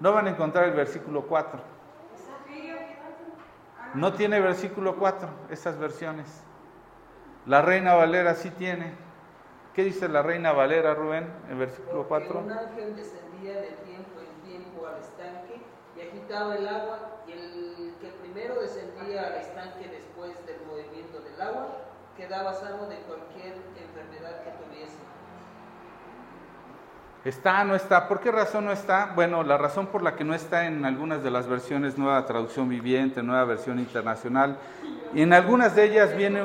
No 0.00 0.12
van 0.12 0.26
a 0.26 0.30
encontrar 0.30 0.64
el 0.66 0.74
versículo 0.74 1.22
4. 1.26 1.60
No 3.94 4.12
tiene 4.12 4.40
versículo 4.40 4.96
4, 4.96 5.28
esas 5.50 5.78
versiones. 5.78 6.42
La 7.46 7.62
Reina 7.62 7.94
Valera 7.94 8.34
sí 8.34 8.50
tiene. 8.50 8.94
¿Qué 9.74 9.82
dice 9.82 10.08
la 10.08 10.22
reina 10.22 10.52
Valera, 10.52 10.94
Rubén, 10.94 11.28
en 11.50 11.58
versículo 11.58 12.06
4? 12.06 12.38
Un 12.38 12.52
ángel 12.52 12.94
descendía 12.94 13.54
de 13.60 13.72
tiempo 13.84 14.20
en 14.20 14.48
tiempo 14.48 14.86
al 14.86 15.00
estanque 15.00 15.60
y 15.96 16.00
agitaba 16.00 16.54
el 16.54 16.68
agua, 16.68 17.22
y 17.26 17.32
el 17.32 17.94
que 18.00 18.08
primero 18.22 18.60
descendía 18.60 19.26
al 19.26 19.34
estanque 19.34 19.88
después 19.88 20.46
del 20.46 20.64
movimiento 20.66 21.20
del 21.20 21.40
agua 21.42 21.78
quedaba 22.16 22.54
sano 22.54 22.86
de 22.86 22.98
cualquier 23.00 23.54
enfermedad 23.76 24.44
que 24.44 24.50
tuviese. 24.62 24.98
¿Está, 27.24 27.64
no 27.64 27.74
está? 27.74 28.06
¿Por 28.06 28.20
qué 28.20 28.30
razón 28.30 28.66
no 28.66 28.72
está? 28.72 29.12
Bueno, 29.14 29.42
la 29.42 29.56
razón 29.56 29.86
por 29.86 30.02
la 30.02 30.14
que 30.14 30.24
no 30.24 30.34
está 30.34 30.66
en 30.66 30.84
algunas 30.84 31.22
de 31.22 31.30
las 31.30 31.48
versiones, 31.48 31.96
nueva 31.96 32.26
traducción 32.26 32.68
viviente, 32.68 33.22
nueva 33.22 33.46
versión 33.46 33.78
internacional, 33.78 34.58
y 35.14 35.22
en 35.22 35.32
algunas 35.32 35.74
de 35.74 35.84
ellas 35.84 36.14
viene, 36.14 36.42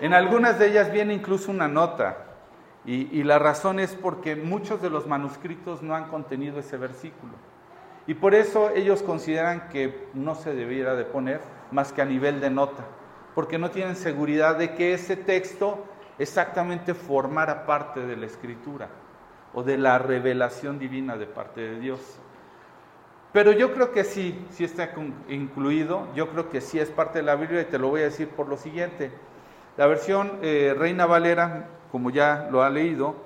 en 0.00 0.12
algunas 0.12 0.58
de 0.58 0.66
ellas 0.66 0.90
viene 0.90 1.14
incluso 1.14 1.52
una 1.52 1.68
nota, 1.68 2.16
y, 2.84 3.16
y 3.16 3.22
la 3.22 3.38
razón 3.38 3.78
es 3.78 3.94
porque 3.94 4.34
muchos 4.34 4.82
de 4.82 4.90
los 4.90 5.06
manuscritos 5.06 5.82
no 5.82 5.94
han 5.94 6.08
contenido 6.08 6.58
ese 6.58 6.76
versículo. 6.76 7.34
Y 8.08 8.14
por 8.14 8.34
eso 8.34 8.70
ellos 8.70 9.04
consideran 9.04 9.68
que 9.68 10.08
no 10.14 10.34
se 10.34 10.52
debiera 10.52 10.96
de 10.96 11.04
poner 11.04 11.40
más 11.70 11.92
que 11.92 12.02
a 12.02 12.04
nivel 12.04 12.40
de 12.40 12.50
nota, 12.50 12.84
porque 13.36 13.58
no 13.58 13.70
tienen 13.70 13.94
seguridad 13.94 14.56
de 14.56 14.74
que 14.74 14.94
ese 14.94 15.16
texto 15.16 15.84
exactamente 16.18 16.92
formara 16.92 17.64
parte 17.66 18.00
de 18.00 18.16
la 18.16 18.26
escritura 18.26 18.88
o 19.54 19.62
de 19.62 19.78
la 19.78 19.98
revelación 19.98 20.78
divina 20.78 21.16
de 21.16 21.26
parte 21.26 21.60
de 21.60 21.80
Dios. 21.80 22.18
Pero 23.32 23.52
yo 23.52 23.72
creo 23.74 23.90
que 23.92 24.04
sí, 24.04 24.46
sí 24.50 24.64
está 24.64 24.94
incluido, 25.28 26.06
yo 26.14 26.30
creo 26.30 26.50
que 26.50 26.60
sí 26.60 26.78
es 26.78 26.90
parte 26.90 27.18
de 27.18 27.24
la 27.24 27.34
Biblia 27.34 27.62
y 27.62 27.64
te 27.64 27.78
lo 27.78 27.88
voy 27.88 28.02
a 28.02 28.04
decir 28.04 28.28
por 28.28 28.48
lo 28.48 28.56
siguiente. 28.56 29.10
La 29.76 29.86
versión 29.88 30.38
eh, 30.42 30.74
Reina 30.78 31.04
Valera, 31.06 31.68
como 31.90 32.10
ya 32.10 32.48
lo 32.52 32.62
ha 32.62 32.70
leído, 32.70 33.16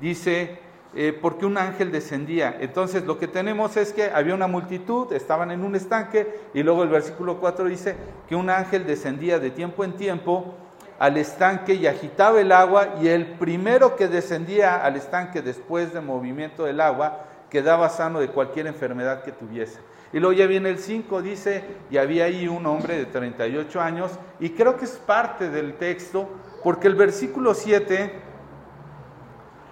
dice, 0.00 0.58
eh, 0.94 1.16
porque 1.20 1.44
un 1.44 1.58
ángel 1.58 1.92
descendía. 1.92 2.56
Entonces 2.58 3.04
lo 3.04 3.18
que 3.18 3.28
tenemos 3.28 3.76
es 3.76 3.92
que 3.92 4.04
había 4.04 4.34
una 4.34 4.46
multitud, 4.46 5.12
estaban 5.12 5.50
en 5.50 5.62
un 5.62 5.76
estanque, 5.76 6.40
y 6.54 6.62
luego 6.62 6.82
el 6.82 6.88
versículo 6.88 7.38
4 7.38 7.66
dice 7.66 7.96
que 8.28 8.34
un 8.34 8.48
ángel 8.48 8.86
descendía 8.86 9.38
de 9.38 9.50
tiempo 9.50 9.84
en 9.84 9.92
tiempo 9.92 10.54
al 11.00 11.16
estanque 11.16 11.72
y 11.72 11.86
agitaba 11.86 12.42
el 12.42 12.52
agua 12.52 12.96
y 13.00 13.08
el 13.08 13.26
primero 13.26 13.96
que 13.96 14.06
descendía 14.06 14.84
al 14.84 14.96
estanque 14.96 15.40
después 15.40 15.94
del 15.94 16.04
movimiento 16.04 16.64
del 16.64 16.78
agua 16.78 17.24
quedaba 17.48 17.88
sano 17.88 18.20
de 18.20 18.28
cualquier 18.28 18.66
enfermedad 18.66 19.22
que 19.22 19.32
tuviese. 19.32 19.80
Y 20.12 20.20
luego 20.20 20.34
ya 20.34 20.46
viene 20.46 20.68
el 20.68 20.78
5, 20.78 21.22
dice, 21.22 21.64
y 21.90 21.96
había 21.96 22.26
ahí 22.26 22.46
un 22.46 22.66
hombre 22.66 22.98
de 22.98 23.06
38 23.06 23.80
años, 23.80 24.12
y 24.40 24.50
creo 24.50 24.76
que 24.76 24.84
es 24.84 24.92
parte 24.92 25.48
del 25.48 25.74
texto, 25.78 26.28
porque 26.62 26.86
el 26.86 26.96
versículo 26.96 27.54
7 27.54 28.12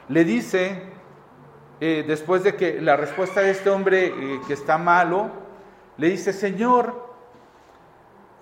le 0.08 0.24
dice, 0.24 0.82
eh, 1.78 2.04
después 2.08 2.42
de 2.42 2.56
que 2.56 2.80
la 2.80 2.96
respuesta 2.96 3.42
de 3.42 3.50
este 3.50 3.68
hombre 3.68 4.06
eh, 4.06 4.40
que 4.46 4.54
está 4.54 4.78
malo, 4.78 5.28
le 5.98 6.08
dice, 6.08 6.32
Señor, 6.32 7.07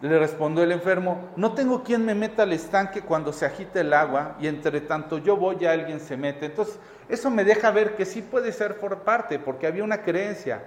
le 0.02 0.18
respondió 0.18 0.62
el 0.62 0.72
enfermo, 0.72 1.30
no 1.36 1.54
tengo 1.54 1.82
quien 1.82 2.04
me 2.04 2.14
meta 2.14 2.42
al 2.42 2.52
estanque 2.52 3.00
cuando 3.00 3.32
se 3.32 3.46
agita 3.46 3.80
el 3.80 3.92
agua 3.94 4.36
y 4.38 4.46
entre 4.46 4.82
tanto 4.82 5.18
yo 5.18 5.36
voy 5.36 5.56
ya 5.58 5.72
alguien 5.72 6.00
se 6.00 6.16
mete. 6.16 6.46
Entonces, 6.46 6.78
eso 7.08 7.30
me 7.30 7.44
deja 7.44 7.70
ver 7.70 7.96
que 7.96 8.04
sí 8.04 8.20
puede 8.20 8.52
ser 8.52 8.78
por 8.78 9.00
parte, 9.00 9.38
porque 9.38 9.66
había 9.66 9.84
una 9.84 10.02
creencia, 10.02 10.62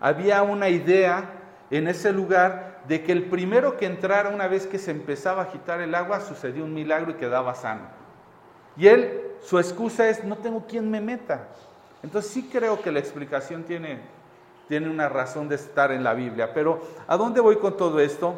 había 0.00 0.42
una 0.42 0.68
idea 0.70 1.30
en 1.70 1.88
ese 1.88 2.12
lugar 2.12 2.80
de 2.88 3.02
que 3.02 3.12
el 3.12 3.24
primero 3.24 3.76
que 3.76 3.86
entrara 3.86 4.30
una 4.30 4.48
vez 4.48 4.66
que 4.66 4.78
se 4.78 4.90
empezaba 4.90 5.42
a 5.42 5.44
agitar 5.46 5.80
el 5.80 5.94
agua 5.94 6.20
sucedió 6.20 6.64
un 6.64 6.72
milagro 6.72 7.10
y 7.10 7.14
quedaba 7.14 7.54
sano. 7.54 7.82
Y 8.76 8.86
él, 8.86 9.20
su 9.42 9.58
excusa 9.58 10.08
es, 10.08 10.24
no 10.24 10.38
tengo 10.38 10.66
quien 10.66 10.90
me 10.90 11.00
meta. 11.00 11.48
Entonces 12.02 12.30
sí 12.30 12.48
creo 12.50 12.80
que 12.80 12.90
la 12.90 12.98
explicación 12.98 13.64
tiene, 13.64 14.00
tiene 14.68 14.88
una 14.88 15.08
razón 15.08 15.48
de 15.48 15.56
estar 15.56 15.92
en 15.92 16.02
la 16.02 16.14
Biblia. 16.14 16.54
Pero 16.54 16.80
¿a 17.06 17.16
dónde 17.16 17.40
voy 17.40 17.56
con 17.56 17.76
todo 17.76 18.00
esto? 18.00 18.34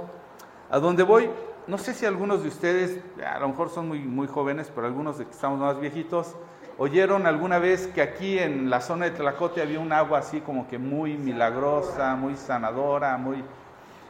A 0.73 0.79
dónde 0.79 1.03
voy, 1.03 1.29
no 1.67 1.77
sé 1.77 1.93
si 1.93 2.07
algunos 2.07 2.43
de 2.43 2.49
ustedes, 2.49 2.99
a 3.23 3.39
lo 3.41 3.49
mejor 3.49 3.69
son 3.69 3.89
muy, 3.89 3.99
muy 3.99 4.27
jóvenes, 4.27 4.73
pero 4.75 4.87
algunos 4.87 5.19
de 5.19 5.27
que 5.27 5.31
estamos 5.33 5.61
más 5.61 5.79
viejitos, 5.79 6.35
oyeron 6.79 7.27
alguna 7.27 7.59
vez 7.59 7.89
que 7.89 8.01
aquí 8.01 8.39
en 8.39 8.71
la 8.71 8.81
zona 8.81 9.05
de 9.05 9.11
Tlacote 9.11 9.61
había 9.61 9.81
un 9.81 9.93
agua 9.93 10.21
así 10.21 10.41
como 10.41 10.67
que 10.67 10.79
muy 10.79 11.19
milagrosa, 11.19 12.17
muy 12.17 12.37
sanadora, 12.37 13.19
muy... 13.19 13.45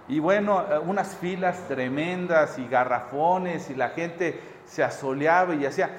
Y 0.07 0.21
bueno, 0.21 0.65
eh, 0.71 0.79
unas 0.79 1.17
filas 1.17 1.67
tremendas 1.67 2.57
y 2.61 2.69
garrafones 2.69 3.69
y 3.69 3.75
la 3.75 3.89
gente 3.89 4.41
se 4.65 4.85
asoleaba 4.85 5.57
y 5.57 5.67
hacía... 5.67 5.91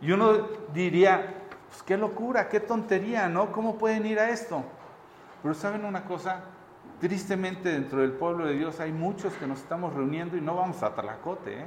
Y 0.00 0.12
uno 0.12 0.46
diría, 0.72 1.34
pues 1.68 1.82
qué 1.82 1.96
locura, 1.96 2.48
qué 2.48 2.60
tontería, 2.60 3.28
¿no? 3.28 3.50
¿Cómo 3.50 3.78
pueden 3.78 4.06
ir 4.06 4.20
a 4.20 4.30
esto? 4.30 4.62
Pero 5.42 5.54
¿saben 5.54 5.84
una 5.84 6.04
cosa? 6.04 6.51
Tristemente 7.02 7.68
dentro 7.68 8.00
del 8.00 8.12
pueblo 8.12 8.46
de 8.46 8.52
Dios 8.52 8.78
hay 8.78 8.92
muchos 8.92 9.32
que 9.32 9.44
nos 9.44 9.58
estamos 9.58 9.92
reuniendo 9.92 10.36
y 10.36 10.40
no 10.40 10.54
vamos 10.54 10.84
a 10.84 10.94
Talacote, 10.94 11.52
¿eh? 11.52 11.66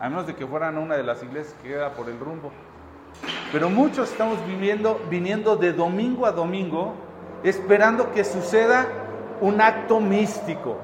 a 0.00 0.08
menos 0.08 0.26
de 0.26 0.34
que 0.34 0.44
fueran 0.44 0.76
una 0.76 0.96
de 0.96 1.04
las 1.04 1.22
iglesias 1.22 1.54
que 1.62 1.68
queda 1.68 1.92
por 1.92 2.08
el 2.08 2.18
rumbo. 2.18 2.50
Pero 3.52 3.70
muchos 3.70 4.10
estamos 4.10 4.44
viviendo, 4.44 5.00
viniendo 5.08 5.54
de 5.54 5.72
domingo 5.72 6.26
a 6.26 6.32
domingo 6.32 6.94
esperando 7.44 8.10
que 8.10 8.24
suceda 8.24 8.88
un 9.40 9.60
acto 9.60 10.00
místico, 10.00 10.78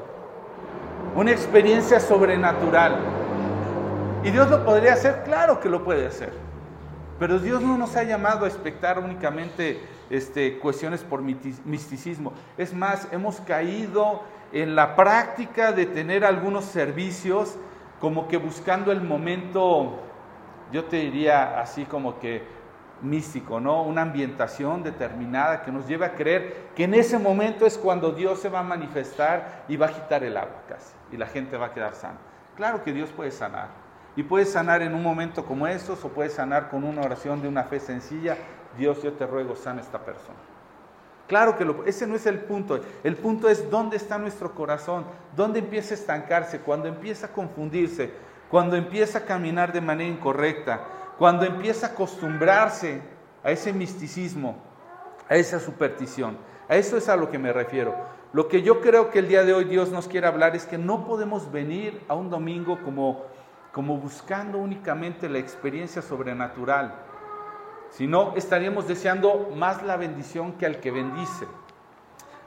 una 1.16 1.32
experiencia 1.32 1.98
sobrenatural. 1.98 2.98
¿Y 4.22 4.30
Dios 4.30 4.48
lo 4.48 4.64
podría 4.64 4.92
hacer? 4.92 5.24
Claro 5.24 5.58
que 5.58 5.68
lo 5.68 5.82
puede 5.82 6.06
hacer. 6.06 6.32
Pero 7.18 7.40
Dios 7.40 7.62
no 7.62 7.76
nos 7.76 7.96
ha 7.96 8.04
llamado 8.04 8.44
a 8.44 8.48
expectar 8.48 9.00
únicamente 9.00 9.80
este, 10.11 10.59
cuestiones 10.59 11.03
por 11.03 11.23
misticismo. 11.23 12.33
Es 12.57 12.75
más, 12.75 13.09
hemos 13.12 13.40
caído 13.40 14.23
en 14.53 14.75
la 14.75 14.97
práctica 14.97 15.73
de 15.73 15.87
tener 15.87 16.25
algunos 16.25 16.64
servicios 16.64 17.57
como 18.01 18.29
que 18.29 18.37
buscando 18.37 18.92
el 18.92 19.03
momento, 19.03 19.99
yo 20.73 20.85
te 20.85 20.99
diría 20.99 21.61
así 21.61 21.85
como 21.85 22.18
que 22.18 22.42
místico, 23.03 23.61
¿no? 23.61 23.83
Una 23.83 24.03
ambientación 24.03 24.83
determinada 24.83 25.62
que 25.62 25.71
nos 25.71 25.87
lleve 25.87 26.05
a 26.05 26.14
creer 26.14 26.68
que 26.75 26.85
en 26.85 26.94
ese 26.94 27.18
momento 27.18 27.66
es 27.66 27.79
cuando 27.79 28.12
Dios 28.12 28.40
se 28.40 28.49
va 28.49 28.61
a 28.61 28.64
manifestar 28.64 29.64
y 29.68 29.77
va 29.77 29.87
a 29.87 29.88
agitar 29.90 30.25
el 30.25 30.37
agua 30.37 30.62
casi 30.68 30.94
y 31.12 31.16
la 31.16 31.27
gente 31.27 31.57
va 31.57 31.66
a 31.66 31.75
quedar 31.75 31.94
sana. 31.94 32.18
Claro 32.57 32.83
que 32.83 32.92
Dios 32.92 33.11
puede 33.11 33.31
sanar 33.31 33.68
y 34.16 34.23
puede 34.25 34.47
sanar 34.47 34.83
en 34.83 34.94
un 34.94 35.03
momento 35.03 35.44
como 35.44 35.66
estos 35.66 36.05
o 36.05 36.09
puede 36.09 36.31
sanar 36.31 36.71
con 36.71 36.83
una 36.83 37.03
oración 37.03 37.40
de 37.40 37.49
una 37.49 37.64
fe 37.64 37.79
sencilla, 37.79 38.37
Dios, 38.78 39.02
yo 39.02 39.12
te 39.12 39.26
ruego, 39.26 39.56
sana 39.56 39.80
esta 39.80 39.98
persona. 39.98 40.38
Claro 41.26 41.58
que 41.58 41.90
ese 41.90 42.06
no 42.06 42.14
es 42.14 42.24
el 42.24 42.38
punto. 42.38 42.80
El 43.04 43.16
punto 43.16 43.50
es 43.50 43.70
dónde 43.70 43.98
está 43.98 44.16
nuestro 44.16 44.54
corazón, 44.54 45.04
dónde 45.36 45.58
empieza 45.58 45.92
a 45.92 45.98
estancarse, 45.98 46.60
cuando 46.60 46.88
empieza 46.88 47.26
a 47.26 47.32
confundirse, 47.32 48.10
cuando 48.48 48.76
empieza 48.76 49.18
a 49.18 49.24
caminar 49.24 49.72
de 49.72 49.82
manera 49.82 50.08
incorrecta, 50.08 50.80
cuando 51.18 51.44
empieza 51.44 51.88
a 51.88 51.90
acostumbrarse 51.90 53.02
a 53.44 53.50
ese 53.50 53.74
misticismo, 53.74 54.56
a 55.28 55.36
esa 55.36 55.60
superstición. 55.60 56.38
A 56.66 56.76
eso 56.76 56.96
es 56.96 57.08
a 57.10 57.16
lo 57.16 57.30
que 57.30 57.38
me 57.38 57.52
refiero. 57.52 57.94
Lo 58.32 58.48
que 58.48 58.62
yo 58.62 58.80
creo 58.80 59.10
que 59.10 59.18
el 59.18 59.28
día 59.28 59.44
de 59.44 59.52
hoy 59.52 59.64
Dios 59.64 59.90
nos 59.90 60.06
quiere 60.06 60.26
hablar 60.26 60.56
es 60.56 60.64
que 60.64 60.78
no 60.78 61.06
podemos 61.06 61.50
venir 61.50 62.00
a 62.08 62.14
un 62.14 62.30
domingo 62.30 62.78
como, 62.82 63.24
como 63.72 63.98
buscando 63.98 64.58
únicamente 64.58 65.28
la 65.28 65.38
experiencia 65.38 66.00
sobrenatural 66.00 67.08
si 67.90 68.07
no, 68.07 68.35
estaríamos 68.37 68.87
deseando 68.87 69.51
más 69.55 69.83
la 69.83 69.96
bendición 69.96 70.53
que 70.53 70.66
al 70.66 70.81
que 70.81 70.90
bendice. 70.90 71.46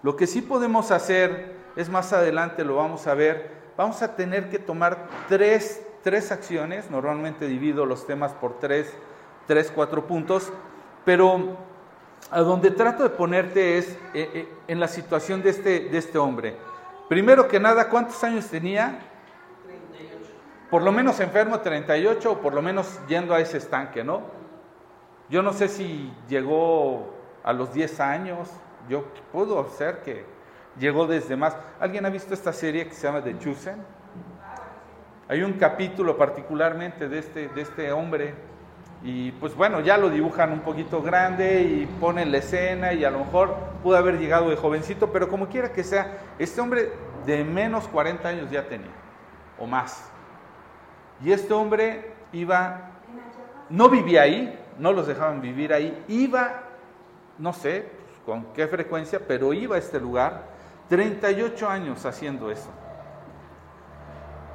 Lo 0.04 0.16
que 0.16 0.28
sí 0.28 0.42
podemos 0.42 0.92
hacer 0.92 1.56
es 1.76 1.90
más 1.90 2.14
adelante, 2.14 2.64
lo 2.64 2.76
vamos 2.76 3.08
a 3.08 3.14
ver, 3.14 3.52
vamos 3.78 4.02
a 4.02 4.16
tener 4.16 4.50
que 4.50 4.60
tomar 4.60 5.08
tres, 5.28 5.86
tres 6.04 6.32
acciones, 6.32 6.90
normalmente 6.90 7.48
divido 7.48 7.86
los 7.86 8.08
temas 8.08 8.34
por 8.34 8.60
tres, 8.60 8.92
tres, 9.48 9.72
cuatro 9.74 10.08
puntos, 10.08 10.52
pero 11.06 11.58
a 12.30 12.42
donde 12.42 12.72
trato 12.72 13.04
de 13.04 13.10
ponerte 13.10 13.78
es 13.78 13.90
eh, 14.14 14.30
eh, 14.34 14.50
en 14.68 14.80
la 14.80 14.88
situación 14.88 15.42
de 15.42 15.50
este, 15.50 15.80
de 15.90 15.98
este 15.98 16.18
hombre. 16.18 16.56
Primero 17.10 17.48
que 17.48 17.60
nada, 17.60 17.90
¿cuántos 17.90 18.24
años 18.24 18.48
tenía? 18.48 19.00
38. 19.66 20.18
Por 20.70 20.82
lo 20.82 20.92
menos 20.92 21.20
enfermo, 21.20 21.60
38, 21.60 22.32
o 22.32 22.38
por 22.38 22.54
lo 22.54 22.62
menos 22.62 23.00
yendo 23.08 23.34
a 23.34 23.40
ese 23.40 23.58
estanque, 23.58 24.04
¿no? 24.04 24.41
Yo 25.32 25.42
no 25.42 25.54
sé 25.54 25.70
si 25.70 26.12
llegó 26.28 27.16
a 27.42 27.54
los 27.54 27.74
10 27.74 28.02
años, 28.02 28.50
yo 28.90 29.06
puedo 29.32 29.66
ser 29.70 30.02
que 30.02 30.26
llegó 30.78 31.08
desde 31.08 31.38
más. 31.38 31.56
¿Alguien 31.80 32.06
ha 32.06 32.10
visto 32.10 32.34
esta 32.34 32.52
serie 32.52 32.86
que 32.86 32.94
se 32.94 33.08
llama 33.08 33.24
The 33.24 33.40
Chosen? 33.40 33.78
Hay 35.30 35.42
un 35.42 35.54
capítulo 35.54 36.18
particularmente 36.18 37.08
de 37.08 37.20
este, 37.20 37.48
de 37.48 37.62
este 37.62 37.94
hombre 37.94 38.34
y 39.04 39.32
pues 39.32 39.56
bueno, 39.56 39.80
ya 39.80 39.98
lo 39.98 40.10
dibujan 40.10 40.52
un 40.52 40.60
poquito 40.60 41.02
grande 41.02 41.62
y 41.62 41.86
ponen 42.02 42.30
la 42.30 42.40
escena 42.40 42.92
y 42.92 43.06
a 43.06 43.10
lo 43.10 43.20
mejor 43.20 43.56
pudo 43.82 43.96
haber 43.96 44.20
llegado 44.20 44.50
de 44.50 44.58
jovencito, 44.58 45.14
pero 45.14 45.30
como 45.30 45.48
quiera 45.48 45.72
que 45.72 45.86
sea, 45.86 46.18
este 46.40 46.60
hombre 46.60 46.92
de 47.26 47.46
menos 47.46 47.88
40 47.88 48.28
años 48.28 48.52
ya 48.52 48.68
tenía, 48.68 48.92
o 49.58 49.66
más. 49.66 50.12
Y 51.24 51.32
este 51.32 51.54
hombre 51.54 52.12
iba, 52.34 52.92
no 53.70 53.88
vivía 53.88 54.24
ahí, 54.24 54.60
no 54.78 54.94
los 54.94 55.08
dejaban 55.08 55.42
vivir 55.42 55.74
ahí. 55.74 56.04
Iba, 56.08 56.64
no 57.38 57.54
sé 57.54 57.90
con 58.26 58.46
qué 58.54 58.68
frecuencia, 58.68 59.20
pero 59.28 59.54
iba 59.54 59.76
a 59.76 59.80
este 59.80 60.00
lugar 60.00 60.44
38 60.90 61.70
años 61.70 62.06
haciendo 62.06 62.52
eso. 62.52 62.70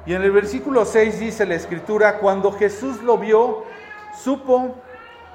Y 0.05 0.13
en 0.13 0.21
el 0.21 0.31
versículo 0.31 0.85
6 0.85 1.19
dice 1.19 1.45
la 1.45 1.55
escritura, 1.55 2.19
cuando 2.19 2.51
Jesús 2.51 3.03
lo 3.03 3.17
vio, 3.17 3.65
supo 4.15 4.75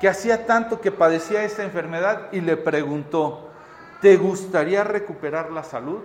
que 0.00 0.08
hacía 0.08 0.46
tanto 0.46 0.80
que 0.80 0.90
padecía 0.90 1.44
esta 1.44 1.62
enfermedad 1.62 2.28
y 2.32 2.40
le 2.40 2.56
preguntó, 2.56 3.50
¿te 4.00 4.16
gustaría 4.16 4.82
recuperar 4.82 5.50
la 5.50 5.62
salud? 5.62 6.00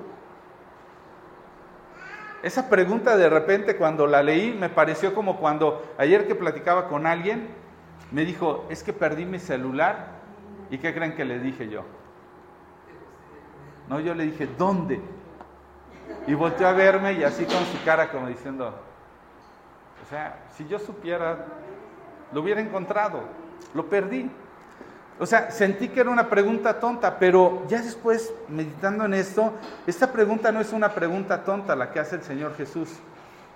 Esa 2.44 2.70
pregunta 2.70 3.18
de 3.18 3.30
repente 3.30 3.78
cuando 3.78 4.06
la 4.06 4.22
leí 4.22 4.54
me 4.54 4.70
pareció 4.70 5.16
como 5.16 5.38
cuando 5.38 5.84
ayer 5.98 6.28
que 6.28 6.36
platicaba 6.36 6.88
con 6.88 7.08
alguien, 7.08 7.48
me 8.12 8.26
dijo, 8.26 8.66
es 8.70 8.84
que 8.84 8.94
perdí 8.94 9.26
mi 9.26 9.40
celular. 9.40 10.18
¿Y 10.70 10.78
qué 10.78 10.94
creen 10.94 11.16
que 11.16 11.26
le 11.26 11.40
dije 11.40 11.70
yo? 11.70 11.84
No, 13.90 14.00
yo 14.00 14.14
le 14.14 14.26
dije, 14.26 14.48
¿dónde? 14.58 15.00
Y 16.26 16.34
volteó 16.34 16.68
a 16.68 16.74
verme 16.74 17.14
y 17.14 17.24
así 17.24 17.46
con 17.46 17.66
su 17.66 17.84
cara 17.86 18.10
como 18.12 18.28
diciendo, 18.28 18.74
o 20.06 20.10
sea, 20.10 20.40
si 20.56 20.68
yo 20.68 20.78
supiera, 20.78 21.46
lo 22.34 22.42
hubiera 22.42 22.60
encontrado, 22.62 23.22
lo 23.74 23.86
perdí. 23.88 24.30
O 25.20 25.26
sea, 25.26 25.50
sentí 25.52 25.90
que 25.90 26.02
era 26.02 26.10
una 26.10 26.30
pregunta 26.30 26.80
tonta, 26.80 27.18
pero 27.18 27.64
ya 27.68 27.82
después, 27.82 28.34
meditando 28.50 29.06
en 29.06 29.16
esto, 29.16 29.54
esta 29.88 30.12
pregunta 30.12 30.52
no 30.52 30.62
es 30.62 30.74
una 30.74 30.94
pregunta 30.94 31.44
tonta 31.44 31.76
la 31.76 31.92
que 31.92 32.00
hace 32.00 32.18
el 32.18 32.24
Señor 32.24 32.56
Jesús. 32.56 32.90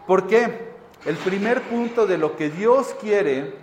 ¿Por 0.07 0.27
qué? 0.27 0.71
El 1.05 1.17
primer 1.17 1.61
punto 1.61 2.07
de 2.07 2.17
lo 2.17 2.35
que 2.35 2.49
Dios 2.49 2.95
quiere 2.99 3.55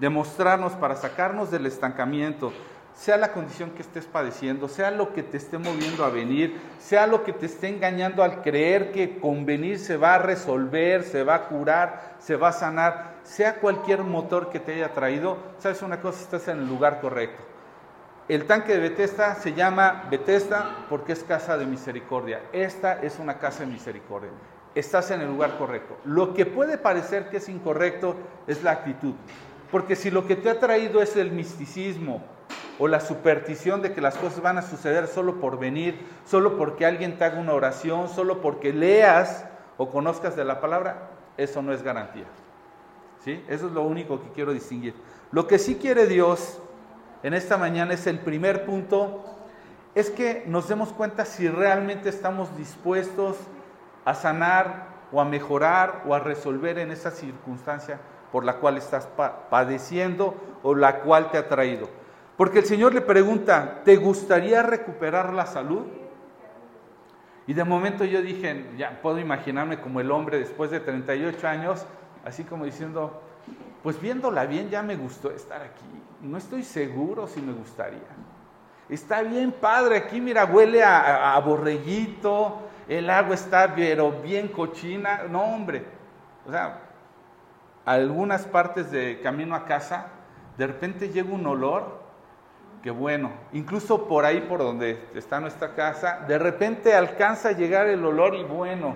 demostrarnos 0.00 0.72
para 0.72 0.96
sacarnos 0.96 1.50
del 1.50 1.66
estancamiento, 1.66 2.52
sea 2.94 3.16
la 3.16 3.32
condición 3.32 3.70
que 3.70 3.82
estés 3.82 4.06
padeciendo, 4.06 4.68
sea 4.68 4.90
lo 4.90 5.12
que 5.12 5.22
te 5.22 5.36
esté 5.36 5.58
moviendo 5.58 6.04
a 6.04 6.10
venir, 6.10 6.60
sea 6.78 7.06
lo 7.06 7.22
que 7.22 7.32
te 7.32 7.46
esté 7.46 7.68
engañando 7.68 8.22
al 8.22 8.42
creer 8.42 8.92
que 8.92 9.18
con 9.18 9.46
venir 9.46 9.78
se 9.78 9.96
va 9.96 10.16
a 10.16 10.18
resolver, 10.18 11.04
se 11.04 11.22
va 11.22 11.36
a 11.36 11.48
curar, 11.48 12.16
se 12.18 12.36
va 12.36 12.48
a 12.48 12.52
sanar, 12.52 13.14
sea 13.22 13.56
cualquier 13.56 14.02
motor 14.02 14.50
que 14.50 14.60
te 14.60 14.74
haya 14.74 14.92
traído, 14.92 15.38
sabes 15.58 15.82
una 15.82 16.00
cosa, 16.00 16.20
estás 16.20 16.48
en 16.48 16.58
el 16.58 16.66
lugar 16.66 17.00
correcto. 17.00 17.42
El 18.28 18.46
tanque 18.46 18.74
de 18.74 18.80
Bethesda 18.80 19.34
se 19.34 19.54
llama 19.54 20.04
Bethesda 20.10 20.86
porque 20.88 21.12
es 21.12 21.24
casa 21.24 21.58
de 21.58 21.66
misericordia. 21.66 22.42
Esta 22.52 23.00
es 23.00 23.18
una 23.18 23.38
casa 23.38 23.64
de 23.64 23.72
misericordia. 23.72 24.30
Estás 24.72 25.10
en 25.10 25.20
el 25.20 25.26
lugar 25.26 25.58
correcto. 25.58 25.96
Lo 26.04 26.32
que 26.32 26.46
puede 26.46 26.78
parecer 26.78 27.28
que 27.28 27.38
es 27.38 27.48
incorrecto 27.48 28.14
es 28.46 28.62
la 28.62 28.70
actitud. 28.70 29.14
Porque 29.70 29.96
si 29.96 30.10
lo 30.10 30.26
que 30.26 30.36
te 30.36 30.50
ha 30.50 30.58
traído 30.58 31.00
es 31.02 31.16
el 31.16 31.30
misticismo, 31.30 32.22
o 32.80 32.88
la 32.88 33.00
superstición 33.00 33.82
de 33.82 33.92
que 33.92 34.00
las 34.00 34.16
cosas 34.16 34.40
van 34.40 34.56
a 34.56 34.62
suceder 34.62 35.06
solo 35.06 35.38
por 35.38 35.58
venir, 35.58 36.00
solo 36.24 36.56
porque 36.56 36.86
alguien 36.86 37.18
te 37.18 37.24
haga 37.24 37.38
una 37.38 37.52
oración, 37.52 38.08
solo 38.08 38.40
porque 38.40 38.72
leas 38.72 39.44
o 39.76 39.90
conozcas 39.90 40.34
de 40.34 40.46
la 40.46 40.62
palabra, 40.62 41.10
eso 41.36 41.60
no 41.60 41.74
es 41.74 41.82
garantía. 41.82 42.24
¿Sí? 43.22 43.44
Eso 43.48 43.66
es 43.66 43.72
lo 43.72 43.82
único 43.82 44.22
que 44.22 44.30
quiero 44.30 44.54
distinguir. 44.54 44.94
Lo 45.30 45.46
que 45.46 45.58
sí 45.58 45.74
quiere 45.74 46.06
Dios 46.06 46.58
en 47.22 47.34
esta 47.34 47.58
mañana 47.58 47.92
es 47.92 48.06
el 48.06 48.18
primer 48.18 48.64
punto, 48.64 49.26
es 49.94 50.08
que 50.08 50.44
nos 50.46 50.66
demos 50.66 50.90
cuenta 50.90 51.26
si 51.26 51.48
realmente 51.48 52.08
estamos 52.08 52.56
dispuestos 52.56 53.36
a 54.06 54.14
sanar 54.14 54.86
o 55.12 55.20
a 55.20 55.26
mejorar 55.26 56.04
o 56.06 56.14
a 56.14 56.18
resolver 56.18 56.78
en 56.78 56.92
esa 56.92 57.10
circunstancia 57.10 58.00
por 58.32 58.44
la 58.44 58.54
cual 58.56 58.76
estás 58.76 59.08
padeciendo 59.50 60.34
o 60.62 60.74
la 60.74 61.00
cual 61.00 61.30
te 61.30 61.38
ha 61.38 61.48
traído. 61.48 61.88
Porque 62.36 62.60
el 62.60 62.64
Señor 62.64 62.94
le 62.94 63.00
pregunta, 63.00 63.82
¿te 63.84 63.96
gustaría 63.96 64.62
recuperar 64.62 65.32
la 65.32 65.46
salud? 65.46 65.84
Y 67.46 67.52
de 67.52 67.64
momento 67.64 68.04
yo 68.04 68.22
dije, 68.22 68.70
ya 68.76 69.00
puedo 69.02 69.18
imaginarme 69.18 69.80
como 69.80 70.00
el 70.00 70.10
hombre 70.10 70.38
después 70.38 70.70
de 70.70 70.80
38 70.80 71.48
años, 71.48 71.84
así 72.24 72.44
como 72.44 72.64
diciendo, 72.64 73.20
pues 73.82 74.00
viéndola 74.00 74.46
bien 74.46 74.70
ya 74.70 74.82
me 74.82 74.96
gustó 74.96 75.30
estar 75.30 75.60
aquí. 75.60 75.84
No 76.22 76.38
estoy 76.38 76.62
seguro 76.62 77.26
si 77.26 77.40
me 77.40 77.52
gustaría. 77.52 78.00
Está 78.88 79.22
bien 79.22 79.52
padre 79.52 79.96
aquí, 79.96 80.20
mira, 80.20 80.44
huele 80.44 80.82
a, 80.82 81.34
a 81.34 81.40
borreguito, 81.40 82.62
el 82.88 83.08
agua 83.08 83.34
está 83.34 83.74
pero 83.74 84.10
bien 84.22 84.48
cochina. 84.48 85.22
No, 85.30 85.42
hombre. 85.42 85.84
O 86.46 86.50
sea, 86.50 86.78
algunas 87.90 88.46
partes 88.46 88.90
de 88.92 89.20
camino 89.20 89.56
a 89.56 89.64
casa, 89.64 90.06
de 90.56 90.66
repente 90.66 91.08
llega 91.08 91.32
un 91.32 91.44
olor 91.44 91.98
que 92.84 92.90
bueno, 92.90 93.32
incluso 93.52 94.06
por 94.06 94.24
ahí 94.24 94.40
por 94.42 94.60
donde 94.60 95.08
está 95.14 95.40
nuestra 95.40 95.74
casa, 95.74 96.20
de 96.26 96.38
repente 96.38 96.94
alcanza 96.94 97.50
a 97.50 97.52
llegar 97.52 97.88
el 97.88 98.04
olor 98.04 98.34
y 98.36 98.44
bueno, 98.44 98.94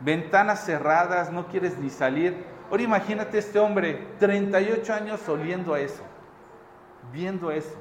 ventanas 0.00 0.64
cerradas, 0.64 1.30
no 1.30 1.48
quieres 1.48 1.76
ni 1.78 1.90
salir. 1.90 2.44
Ahora 2.70 2.82
imagínate 2.82 3.38
este 3.38 3.58
hombre, 3.58 4.06
38 4.18 4.94
años 4.94 5.28
oliendo 5.28 5.74
a 5.74 5.80
eso, 5.80 6.02
viendo 7.12 7.50
eso, 7.50 7.76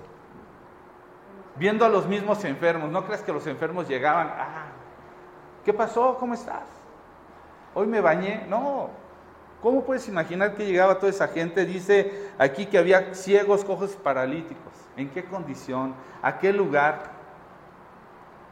viendo 1.55 1.85
a 1.85 1.89
los 1.89 2.07
mismos 2.07 2.43
enfermos. 2.43 2.89
¿No 2.89 3.05
crees 3.05 3.21
que 3.21 3.31
los 3.31 3.45
enfermos 3.47 3.87
llegaban, 3.87 4.27
ah, 4.27 4.65
¿qué 5.63 5.71
pasó? 5.71 6.17
¿Cómo 6.19 6.33
estás? 6.33 6.67
Hoy 7.73 7.87
me 7.87 8.01
bañé. 8.01 8.45
No, 8.49 8.89
¿cómo 9.61 9.83
puedes 9.83 10.07
imaginar 10.07 10.55
que 10.55 10.65
llegaba 10.65 10.99
toda 10.99 11.11
esa 11.11 11.27
gente? 11.27 11.65
Dice 11.65 12.29
aquí 12.37 12.65
que 12.65 12.77
había 12.77 13.13
ciegos, 13.13 13.63
cojos, 13.63 13.91
paralíticos 13.95 14.71
en 14.97 15.09
qué 15.09 15.23
condición, 15.23 15.95
a 16.21 16.39
qué 16.39 16.53
lugar. 16.53 17.21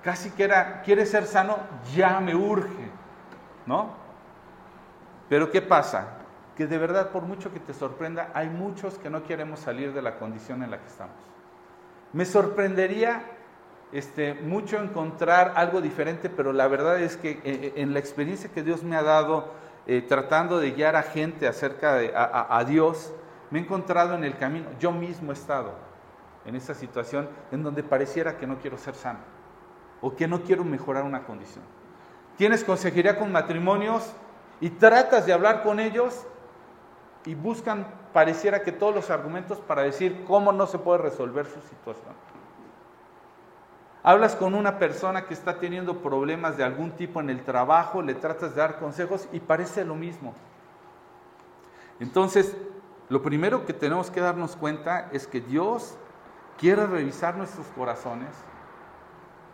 Casi 0.03 0.31
que 0.31 0.43
era, 0.45 0.81
quiere 0.81 1.05
ser 1.05 1.25
sano, 1.25 1.57
ya 1.93 2.19
me 2.19 2.35
urge, 2.35 2.89
¿no? 3.65 3.89
Pero 5.27 5.51
¿qué 5.51 5.61
pasa? 5.61 6.07
Que 6.55 6.67
de 6.67 6.77
verdad, 6.77 7.09
por 7.09 7.23
mucho 7.23 7.53
que 7.53 7.59
te 7.59 7.73
sorprenda, 7.73 8.31
hay 8.33 8.49
muchos 8.49 8.97
que 8.97 9.09
no 9.09 9.23
queremos 9.23 9.59
salir 9.59 9.93
de 9.93 10.01
la 10.01 10.17
condición 10.17 10.63
en 10.63 10.71
la 10.71 10.79
que 10.79 10.87
estamos. 10.87 11.15
Me 12.13 12.25
sorprendería 12.25 13.23
este, 13.91 14.33
mucho 14.33 14.81
encontrar 14.81 15.53
algo 15.55 15.81
diferente, 15.81 16.29
pero 16.29 16.53
la 16.53 16.67
verdad 16.67 16.99
es 16.99 17.17
que 17.17 17.31
eh, 17.31 17.39
eh, 17.43 17.73
en 17.75 17.93
la 17.93 17.99
experiencia 17.99 18.49
que 18.51 18.63
Dios 18.63 18.83
me 18.83 18.95
ha 18.95 19.03
dado, 19.03 19.51
eh, 19.87 20.01
tratando 20.01 20.59
de 20.59 20.71
guiar 20.71 20.95
a 20.95 21.03
gente 21.03 21.47
acerca 21.47 21.95
de 21.95 22.11
a 22.15 22.63
Dios, 22.67 23.13
me 23.49 23.59
he 23.59 23.61
encontrado 23.61 24.13
en 24.15 24.23
el 24.23 24.37
camino, 24.37 24.67
yo 24.79 24.91
mismo 24.91 25.31
he 25.31 25.33
estado 25.33 25.73
en 26.45 26.55
esa 26.55 26.73
situación 26.73 27.29
en 27.51 27.63
donde 27.63 27.83
pareciera 27.83 28.37
que 28.37 28.47
no 28.47 28.57
quiero 28.59 28.77
ser 28.77 28.95
sano 28.95 29.19
o 30.01 30.15
que 30.15 30.27
no 30.27 30.41
quiero 30.43 30.63
mejorar 30.63 31.03
una 31.03 31.23
condición. 31.25 31.63
Tienes 32.37 32.63
consejería 32.63 33.17
con 33.17 33.31
matrimonios 33.31 34.13
y 34.61 34.69
tratas 34.69 35.25
de 35.25 35.33
hablar 35.33 35.63
con 35.63 35.79
ellos 35.79 36.25
y 37.25 37.35
buscan, 37.35 37.85
pareciera 38.13 38.63
que 38.63 38.71
todos 38.71 38.95
los 38.95 39.09
argumentos 39.09 39.59
para 39.59 39.81
decir 39.81 40.23
cómo 40.25 40.51
no 40.51 40.67
se 40.67 40.77
puede 40.77 40.99
resolver 40.99 41.45
su 41.45 41.59
situación. 41.61 42.13
Hablas 44.01 44.35
con 44.35 44.55
una 44.55 44.79
persona 44.79 45.25
que 45.25 45.33
está 45.33 45.59
teniendo 45.59 45.97
problemas 45.97 46.55
de 46.55 46.63
algún 46.63 46.91
tipo 46.91 47.19
en 47.19 47.29
el 47.29 47.43
trabajo, 47.43 48.01
le 48.01 48.13
tratas 48.13 48.55
de 48.55 48.61
dar 48.61 48.79
consejos 48.79 49.27
y 49.33 49.39
parece 49.39 49.83
lo 49.83 49.95
mismo. 49.95 50.33
Entonces, 51.99 52.55
lo 53.09 53.21
primero 53.21 53.65
que 53.65 53.73
tenemos 53.73 54.09
que 54.09 54.21
darnos 54.21 54.55
cuenta 54.55 55.09
es 55.11 55.27
que 55.27 55.41
Dios 55.41 55.95
quiere 56.57 56.85
revisar 56.85 57.35
nuestros 57.35 57.67
corazones, 57.67 58.29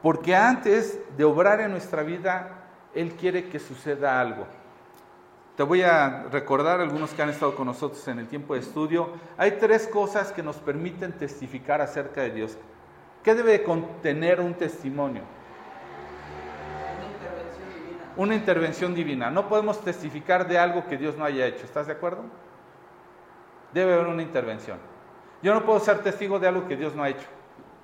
porque 0.04 0.36
antes 0.36 1.00
de 1.18 1.24
obrar 1.24 1.60
en 1.62 1.72
nuestra 1.72 2.04
vida, 2.04 2.66
Él 2.94 3.16
quiere 3.16 3.50
que 3.50 3.60
suceda 3.60 4.20
algo. 4.20 4.46
Te 5.56 5.64
voy 5.64 5.82
a 5.82 6.24
recordar 6.32 6.82
algunos 6.82 7.12
que 7.12 7.22
han 7.24 7.30
estado 7.30 7.56
con 7.56 7.66
nosotros 7.66 8.06
en 8.10 8.20
el 8.20 8.28
tiempo 8.28 8.54
de 8.54 8.60
estudio. 8.60 9.12
Hay 9.38 9.52
tres 9.52 9.88
cosas 9.88 10.32
que 10.34 10.44
nos 10.44 10.58
permiten 10.58 11.14
testificar 11.14 11.82
acerca 11.82 12.22
de 12.22 12.32
Dios. 12.32 12.58
¿Qué 13.26 13.34
debe 13.34 13.64
contener 13.64 14.40
un 14.40 14.54
testimonio? 14.54 15.24
Una 16.96 17.08
intervención 17.08 17.74
divina. 17.74 18.14
Una 18.18 18.36
intervención 18.36 18.94
divina. 18.94 19.32
No 19.32 19.50
podemos 19.50 19.84
testificar 19.84 20.48
de 20.48 20.60
algo 20.60 20.86
que 20.86 20.96
Dios 20.96 21.18
no 21.18 21.26
haya 21.26 21.48
hecho. 21.48 21.66
¿Estás 21.66 21.88
de 21.88 21.94
acuerdo? 21.94 22.22
Debe 23.74 23.96
haber 23.96 24.06
una 24.06 24.22
intervención. 24.22 24.78
Yo 25.42 25.56
no 25.56 25.66
puedo 25.66 25.80
ser 25.80 26.04
testigo 26.04 26.38
de 26.38 26.48
algo 26.48 26.68
que 26.68 26.78
Dios 26.78 26.94
no 26.94 27.02
ha 27.02 27.10
hecho. 27.10 27.26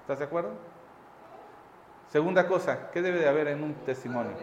¿Estás 0.02 0.20
de 0.20 0.26
acuerdo? 0.26 0.52
Segunda 2.10 2.48
cosa, 2.48 2.92
¿qué 2.92 3.02
debe 3.02 3.18
de 3.18 3.28
haber 3.28 3.48
en 3.48 3.64
un 3.64 3.74
testimonio? 3.74 4.34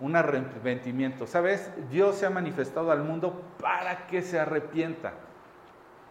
Un 0.00 0.14
arrepentimiento. 0.14 1.26
¿Sabes? 1.26 1.72
Dios 1.90 2.14
se 2.14 2.26
ha 2.26 2.30
manifestado 2.30 2.92
al 2.92 3.02
mundo 3.02 3.42
para 3.60 4.06
que 4.06 4.22
se 4.22 4.38
arrepienta. 4.38 5.14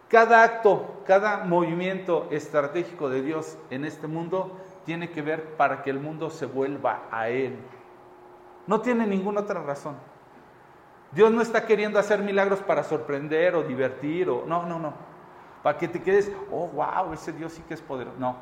Cada 0.08 0.42
acto, 0.42 1.02
cada 1.06 1.44
movimiento 1.44 2.28
estratégico 2.30 3.10
de 3.10 3.22
Dios 3.22 3.58
en 3.70 3.84
este 3.84 4.06
mundo 4.06 4.58
tiene 4.84 5.10
que 5.10 5.20
ver 5.20 5.56
para 5.56 5.82
que 5.82 5.90
el 5.90 6.00
mundo 6.00 6.30
se 6.30 6.46
vuelva 6.46 7.02
a 7.10 7.28
Él. 7.28 7.56
No 8.66 8.80
tiene 8.80 9.06
ninguna 9.06 9.40
otra 9.40 9.62
razón. 9.62 9.96
Dios 11.12 11.30
no 11.30 11.42
está 11.42 11.66
queriendo 11.66 11.98
hacer 11.98 12.20
milagros 12.20 12.60
para 12.60 12.82
sorprender 12.84 13.54
o 13.54 13.62
divertir 13.62 14.28
o 14.28 14.44
no, 14.46 14.66
no, 14.66 14.78
no 14.78 15.08
para 15.62 15.78
que 15.78 15.88
te 15.88 16.00
quedes, 16.00 16.30
oh, 16.50 16.68
wow, 16.68 17.12
ese 17.12 17.32
Dios 17.32 17.52
sí 17.52 17.62
que 17.66 17.74
es 17.74 17.80
poderoso. 17.80 18.16
No. 18.18 18.36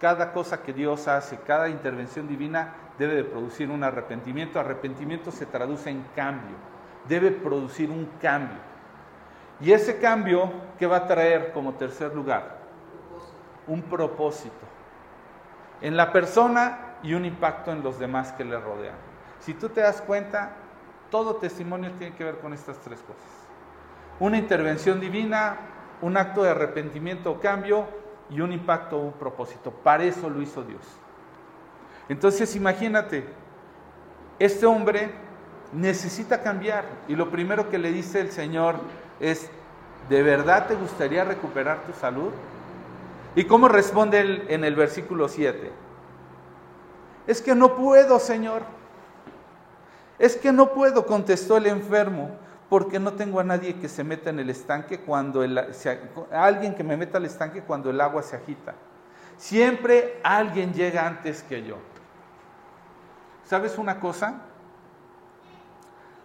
Cada 0.00 0.32
cosa 0.32 0.62
que 0.62 0.72
Dios 0.72 1.08
hace, 1.08 1.38
cada 1.38 1.68
intervención 1.68 2.28
divina 2.28 2.74
debe 2.98 3.14
de 3.14 3.24
producir 3.24 3.70
un 3.70 3.82
arrepentimiento. 3.82 4.60
Arrepentimiento 4.60 5.30
se 5.30 5.46
traduce 5.46 5.90
en 5.90 6.04
cambio. 6.14 6.56
Debe 7.08 7.30
producir 7.30 7.90
un 7.90 8.06
cambio. 8.20 8.58
Y 9.64 9.72
ese 9.72 9.98
cambio, 9.98 10.52
¿qué 10.78 10.86
va 10.86 10.98
a 10.98 11.06
traer 11.06 11.50
como 11.52 11.72
tercer 11.72 12.14
lugar? 12.14 12.58
Un 13.66 13.80
propósito. 13.80 14.54
En 15.80 15.96
la 15.96 16.12
persona 16.12 16.96
y 17.02 17.14
un 17.14 17.24
impacto 17.24 17.72
en 17.72 17.82
los 17.82 17.98
demás 17.98 18.32
que 18.32 18.44
le 18.44 18.60
rodean. 18.60 18.94
Si 19.40 19.54
tú 19.54 19.70
te 19.70 19.80
das 19.80 20.02
cuenta, 20.02 20.52
todo 21.10 21.36
testimonio 21.36 21.92
tiene 21.92 22.14
que 22.14 22.24
ver 22.24 22.40
con 22.40 22.52
estas 22.52 22.78
tres 22.80 23.00
cosas. 23.00 23.24
Una 24.20 24.36
intervención 24.36 25.00
divina, 25.00 25.56
un 26.02 26.18
acto 26.18 26.42
de 26.42 26.50
arrepentimiento 26.50 27.30
o 27.30 27.40
cambio 27.40 27.86
y 28.28 28.42
un 28.42 28.52
impacto 28.52 28.98
o 28.98 29.06
un 29.06 29.12
propósito. 29.14 29.70
Para 29.70 30.04
eso 30.04 30.28
lo 30.28 30.42
hizo 30.42 30.62
Dios. 30.62 30.82
Entonces 32.10 32.54
imagínate, 32.54 33.24
este 34.38 34.66
hombre 34.66 35.10
necesita 35.72 36.42
cambiar 36.42 36.84
y 37.08 37.16
lo 37.16 37.30
primero 37.30 37.70
que 37.70 37.78
le 37.78 37.92
dice 37.92 38.20
el 38.20 38.30
Señor 38.30 38.76
es, 39.20 39.50
¿de 40.08 40.22
verdad 40.22 40.66
te 40.66 40.74
gustaría 40.74 41.24
recuperar 41.24 41.82
tu 41.84 41.92
salud? 41.92 42.32
¿Y 43.36 43.44
cómo 43.44 43.68
responde 43.68 44.20
él 44.20 44.44
en 44.48 44.64
el 44.64 44.76
versículo 44.76 45.28
7? 45.28 45.72
Es 47.26 47.40
que 47.40 47.54
no 47.54 47.74
puedo, 47.74 48.18
Señor. 48.18 48.62
Es 50.18 50.36
que 50.36 50.52
no 50.52 50.72
puedo, 50.72 51.06
contestó 51.06 51.56
el 51.56 51.66
enfermo, 51.66 52.30
porque 52.68 53.00
no 53.00 53.14
tengo 53.14 53.40
a 53.40 53.44
nadie 53.44 53.76
que 53.76 53.88
se 53.88 54.04
meta 54.04 54.30
en 54.30 54.38
el 54.38 54.50
estanque 54.50 55.00
cuando 55.00 55.42
el, 55.42 55.58
alguien 56.30 56.74
que 56.74 56.84
me 56.84 56.96
meta 56.96 57.18
al 57.18 57.24
estanque 57.24 57.62
cuando 57.62 57.90
el 57.90 58.00
agua 58.00 58.22
se 58.22 58.36
agita. 58.36 58.74
Siempre 59.36 60.20
alguien 60.22 60.72
llega 60.72 61.06
antes 61.06 61.42
que 61.42 61.64
yo. 61.64 61.76
¿Sabes 63.44 63.78
una 63.78 64.00
cosa? 64.00 64.42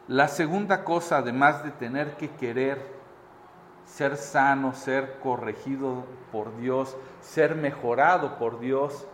La 0.09 0.27
segunda 0.27 0.83
cosa, 0.83 1.19
además 1.19 1.63
de 1.63 1.69
tener 1.69 2.17
que 2.17 2.31
querer 2.31 2.81
ser 3.85 4.17
sano, 4.17 4.73
ser 4.73 5.19
corregido 5.21 6.03
por 6.31 6.57
Dios, 6.57 6.97
ser 7.21 7.53
mejorado 7.53 8.39
por 8.39 8.59
Dios, 8.59 9.05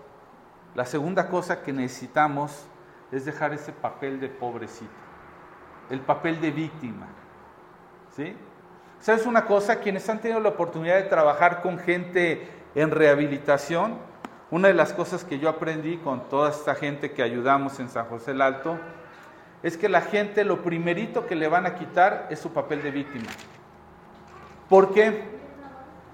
la 0.73 0.85
segunda 0.85 1.27
cosa 1.27 1.63
que 1.63 1.73
necesitamos 1.73 2.65
es 3.11 3.25
dejar 3.25 3.53
ese 3.53 3.73
papel 3.73 4.21
de 4.21 4.29
pobrecito, 4.29 4.89
el 5.89 5.99
papel 5.99 6.39
de 6.39 6.51
víctima. 6.51 7.07
¿Sí? 8.15 8.33
¿Sabes 9.01 9.25
una 9.25 9.43
cosa? 9.43 9.81
Quienes 9.81 10.07
han 10.07 10.21
tenido 10.21 10.39
la 10.39 10.47
oportunidad 10.47 10.95
de 10.95 11.09
trabajar 11.09 11.61
con 11.61 11.77
gente 11.77 12.47
en 12.73 12.91
rehabilitación, 12.91 13.97
una 14.49 14.69
de 14.69 14.73
las 14.73 14.93
cosas 14.93 15.25
que 15.25 15.39
yo 15.39 15.49
aprendí 15.49 15.97
con 15.97 16.29
toda 16.29 16.51
esta 16.51 16.73
gente 16.73 17.11
que 17.11 17.21
ayudamos 17.21 17.81
en 17.81 17.89
San 17.89 18.05
José 18.05 18.31
el 18.31 18.41
Alto, 18.41 18.79
es 19.65 19.77
que 19.77 19.89
la 19.89 20.01
gente 20.01 20.43
lo 20.43 20.61
primerito 20.61 21.25
que 21.25 21.33
le 21.33 21.47
van 21.47 21.65
a 21.65 21.73
quitar 21.73 22.27
es 22.29 22.37
su 22.37 22.53
papel 22.53 22.83
de 22.83 22.91
víctima. 22.91 23.25
¿Por 24.69 24.93
qué? 24.93 25.23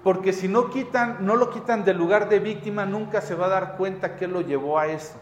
Porque 0.02 0.32
si 0.32 0.48
no 0.48 0.70
quitan, 0.70 1.18
no 1.20 1.36
lo 1.36 1.50
quitan 1.50 1.84
del 1.84 1.98
lugar 1.98 2.30
de 2.30 2.38
víctima, 2.38 2.86
nunca 2.86 3.20
se 3.20 3.34
va 3.34 3.44
a 3.44 3.50
dar 3.50 3.76
cuenta 3.76 4.16
qué 4.16 4.26
lo 4.26 4.40
llevó 4.40 4.78
a 4.78 4.86
eso. 4.86 5.20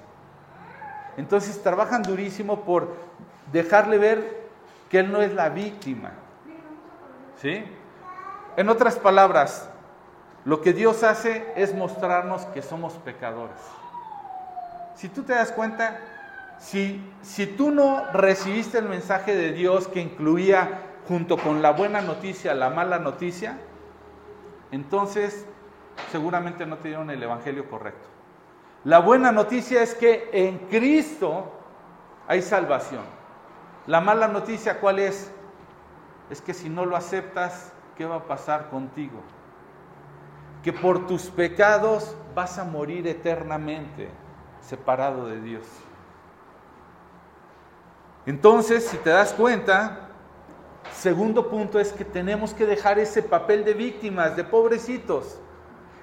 Entonces 1.17 1.61
trabajan 1.61 2.05
durísimo 2.05 2.61
por 2.65 2.95
dejarle 3.51 3.99
ver 3.99 4.49
que 4.89 5.01
él 5.01 5.11
no 5.11 5.23
es 5.23 5.35
la 5.35 5.49
víctima. 5.49 6.13
¿Sí? 7.43 7.65
En 8.57 8.69
otras 8.69 8.95
palabras, 8.95 9.69
lo 10.45 10.63
que 10.63 10.73
Dios 10.73 11.03
hace 11.03 11.53
es 11.57 11.75
mostrarnos 11.75 12.47
que 12.47 12.63
somos 12.63 12.93
pecadores. 12.99 13.59
Si 14.95 15.09
tú 15.09 15.25
te 15.25 15.33
das 15.33 15.51
cuenta, 15.51 15.99
si, 16.61 17.03
si 17.23 17.47
tú 17.47 17.71
no 17.71 18.05
recibiste 18.13 18.79
el 18.79 18.85
mensaje 18.85 19.35
de 19.35 19.53
Dios 19.53 19.89
que 19.89 20.01
incluía 20.01 20.83
junto 21.09 21.39
con 21.39 21.63
la 21.63 21.73
buena 21.73 22.03
noticia 22.03 22.55
la 22.55 22.69
mala 22.69 22.99
noticia, 22.99 23.59
entonces 24.71 25.47
seguramente 26.13 26.67
no 26.67 26.77
te 26.77 26.89
dieron 26.89 27.11
el 27.11 27.23
Evangelio 27.23 27.69
correcto. 27.69 28.07
La 28.85 28.99
buena 28.99 29.33
noticia 29.33 29.83
es 29.83 29.95
que 29.95 30.29
en 30.33 30.59
Cristo 30.69 31.51
hay 32.29 32.43
salvación. 32.43 33.03
La 33.87 34.01
mala 34.01 34.29
noticia 34.29 34.81
cuál 34.81 34.99
es? 34.99 35.33
Es 36.29 36.41
que 36.43 36.55
si 36.55 36.69
no 36.69 36.85
lo 36.85 36.95
aceptas, 36.95 37.73
¿qué 37.97 38.05
va 38.05 38.17
a 38.17 38.25
pasar 38.25 38.69
contigo? 38.69 39.21
Que 40.63 40.73
por 40.73 41.07
tus 41.07 41.31
pecados 41.31 42.15
vas 42.35 42.59
a 42.59 42.65
morir 42.65 43.07
eternamente 43.07 44.09
separado 44.61 45.27
de 45.27 45.41
Dios. 45.41 45.67
Entonces, 48.27 48.85
si 48.85 48.97
te 48.99 49.11
das 49.11 49.33
cuenta, 49.33 50.09
segundo 50.93 51.49
punto 51.49 51.81
es 51.81 51.93
que 51.93 52.05
tenemos 52.05 52.53
que 52.55 52.67
dejar 52.67 52.99
ese 52.99 53.23
papel 53.23 53.65
de 53.65 53.75
víctimas, 53.75 54.37
de 54.37 54.45
pobrecitos. 54.45 55.39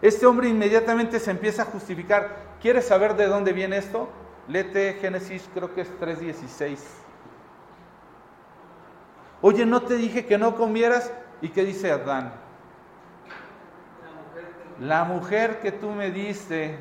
Este 0.02 0.26
hombre 0.26 0.50
inmediatamente 0.50 1.20
se 1.20 1.32
empieza 1.32 1.64
a 1.64 1.66
justificar. 1.66 2.48
¿Quieres 2.62 2.88
saber 2.88 3.16
de 3.16 3.28
dónde 3.28 3.54
viene 3.54 3.78
esto? 3.78 4.10
Lete 4.48 4.94
Génesis, 5.02 5.50
creo 5.54 5.74
que 5.74 5.82
es 5.82 6.00
3.16. 6.00 6.78
Oye, 9.42 9.66
¿no 9.66 9.82
te 9.82 9.96
dije 9.96 10.26
que 10.26 10.38
no 10.38 10.56
comieras? 10.56 11.12
¿Y 11.42 11.50
qué 11.50 11.64
dice 11.64 11.92
Adán? 11.92 12.34
La 14.80 15.04
mujer 15.04 15.60
que 15.60 15.72
tú 15.72 15.90
me 15.92 16.12
diste. 16.12 16.78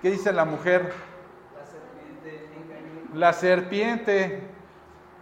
¿Qué 0.00 0.10
dice 0.10 0.32
la 0.32 0.44
mujer? 0.44 0.92
La 3.14 3.32
serpiente. 3.32 4.40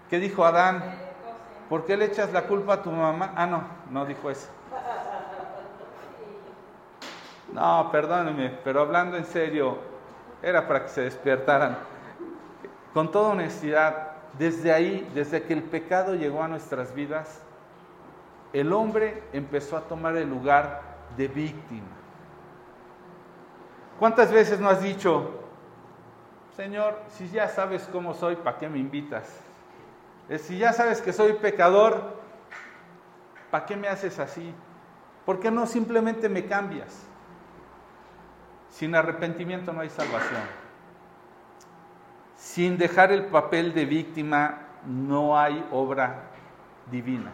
¿Qué 0.09 0.19
dijo 0.19 0.45
Adán? 0.45 0.83
¿Por 1.69 1.85
qué 1.85 1.97
le 1.97 2.07
echas 2.07 2.33
la 2.33 2.43
culpa 2.43 2.75
a 2.75 2.83
tu 2.83 2.91
mamá? 2.91 3.33
Ah, 3.37 3.47
no, 3.47 3.63
no 3.91 4.05
dijo 4.05 4.31
eso. 4.31 4.49
No, 7.53 7.89
perdónenme, 7.91 8.51
pero 8.65 8.81
hablando 8.81 9.17
en 9.17 9.25
serio, 9.25 9.79
era 10.43 10.67
para 10.67 10.83
que 10.83 10.89
se 10.89 11.03
despertaran. 11.03 11.79
Con 12.95 13.11
toda 13.11 13.31
honestidad, 13.31 14.13
desde 14.39 14.73
ahí, 14.73 15.09
desde 15.15 15.43
que 15.43 15.53
el 15.53 15.63
pecado 15.63 16.15
llegó 16.15 16.43
a 16.43 16.49
nuestras 16.49 16.95
vidas, 16.95 17.41
el 18.53 18.73
hombre 18.73 19.23
empezó 19.33 19.77
a 19.77 19.83
tomar 19.83 20.17
el 20.17 20.29
lugar 20.29 20.83
de 21.17 21.29
víctima. 21.29 21.87
¿Cuántas 23.99 24.33
veces 24.33 24.59
no 24.61 24.69
has 24.69 24.83
dicho, 24.83 25.41
Señor, 26.57 26.99
si 27.09 27.29
ya 27.29 27.49
sabes 27.49 27.89
cómo 27.93 28.15
soy, 28.15 28.37
¿para 28.37 28.59
qué 28.59 28.69
me 28.69 28.79
invitas? 28.79 29.25
Eh, 30.29 30.39
si 30.39 30.59
ya 30.59 30.73
sabes 30.73 31.01
que 31.01 31.13
soy 31.13 31.35
pecador, 31.35 32.17
¿para 33.51 33.67
qué 33.67 33.77
me 33.77 33.89
haces 33.89 34.19
así? 34.19 34.53
¿Por 35.25 35.41
qué 35.41 35.51
no 35.51 35.67
simplemente 35.67 36.29
me 36.29 36.47
cambias? 36.47 37.07
Sin 38.69 38.95
arrepentimiento 38.95 39.73
no 39.73 39.81
hay 39.81 39.91
salvación. 39.91 40.43
Sin 42.37 42.79
dejar 42.79 43.13
el 43.13 43.27
papel 43.27 43.75
de 43.75 43.85
víctima 43.85 44.59
no 44.87 45.39
hay 45.39 45.67
obra 45.71 46.31
divina. 46.91 47.31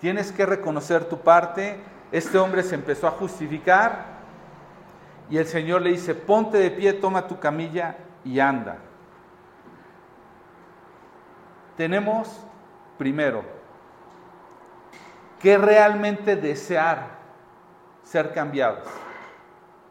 Tienes 0.00 0.32
que 0.32 0.44
reconocer 0.44 1.08
tu 1.08 1.20
parte. 1.20 1.80
Este 2.12 2.38
hombre 2.38 2.62
se 2.62 2.74
empezó 2.74 3.06
a 3.06 3.12
justificar 3.12 4.15
y 5.28 5.38
el 5.38 5.46
Señor 5.46 5.82
le 5.82 5.90
dice, 5.90 6.14
ponte 6.14 6.58
de 6.58 6.70
pie, 6.70 6.92
toma 6.92 7.26
tu 7.26 7.38
camilla 7.38 7.96
y 8.24 8.38
anda. 8.38 8.78
Tenemos, 11.76 12.40
primero, 12.96 13.42
que 15.40 15.58
realmente 15.58 16.36
desear 16.36 17.16
ser 18.02 18.32
cambiados 18.32 18.84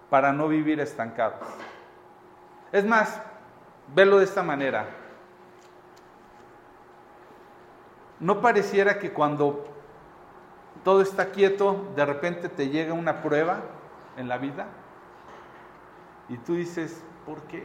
para 0.10 0.32
no 0.32 0.48
vivir 0.48 0.80
estancados. 0.80 1.40
Es 2.72 2.86
más, 2.86 3.22
velo 3.94 4.18
de 4.20 4.24
esta 4.24 4.42
manera. 4.42 4.86
¿No 8.20 8.42
pareciera 8.42 8.98
que 8.98 9.12
cuando 9.12 9.68
todo 10.84 11.02
está 11.02 11.32
quieto, 11.32 11.92
de 11.96 12.06
repente 12.06 12.48
te 12.48 12.70
llega 12.70 12.94
una 12.94 13.22
prueba 13.22 13.60
en 14.18 14.30
la 14.30 14.38
vida? 14.38 14.68
Y 16.30 16.38
tú 16.38 16.56
dices, 16.56 17.04
¿por 17.26 17.42
qué? 17.44 17.64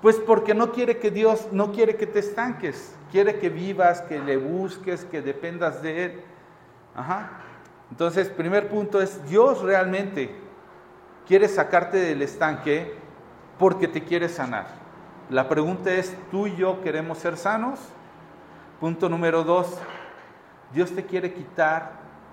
Pues 0.00 0.16
porque 0.16 0.54
no 0.54 0.72
quiere 0.72 0.98
que 0.98 1.10
Dios, 1.10 1.48
no 1.52 1.72
quiere 1.72 1.96
que 1.96 2.06
te 2.06 2.18
estanques, 2.18 2.94
quiere 3.10 3.38
que 3.38 3.48
vivas, 3.48 4.02
que 4.02 4.18
le 4.18 4.36
busques, 4.36 5.04
que 5.04 5.22
dependas 5.22 5.82
de 5.82 6.04
Él. 6.04 6.24
Ajá. 6.94 7.30
Entonces, 7.90 8.28
primer 8.28 8.68
punto 8.68 9.00
es, 9.00 9.24
Dios 9.28 9.62
realmente 9.62 10.34
quiere 11.26 11.46
sacarte 11.46 11.98
del 11.98 12.22
estanque 12.22 12.94
porque 13.58 13.86
te 13.86 14.02
quiere 14.02 14.28
sanar. 14.28 14.66
La 15.30 15.48
pregunta 15.48 15.92
es, 15.92 16.16
¿tú 16.30 16.46
y 16.46 16.56
yo 16.56 16.80
queremos 16.82 17.18
ser 17.18 17.36
sanos? 17.36 17.78
Punto 18.80 19.08
número 19.08 19.44
dos, 19.44 19.78
Dios 20.72 20.90
te 20.90 21.06
quiere 21.06 21.32
quitar 21.32 21.92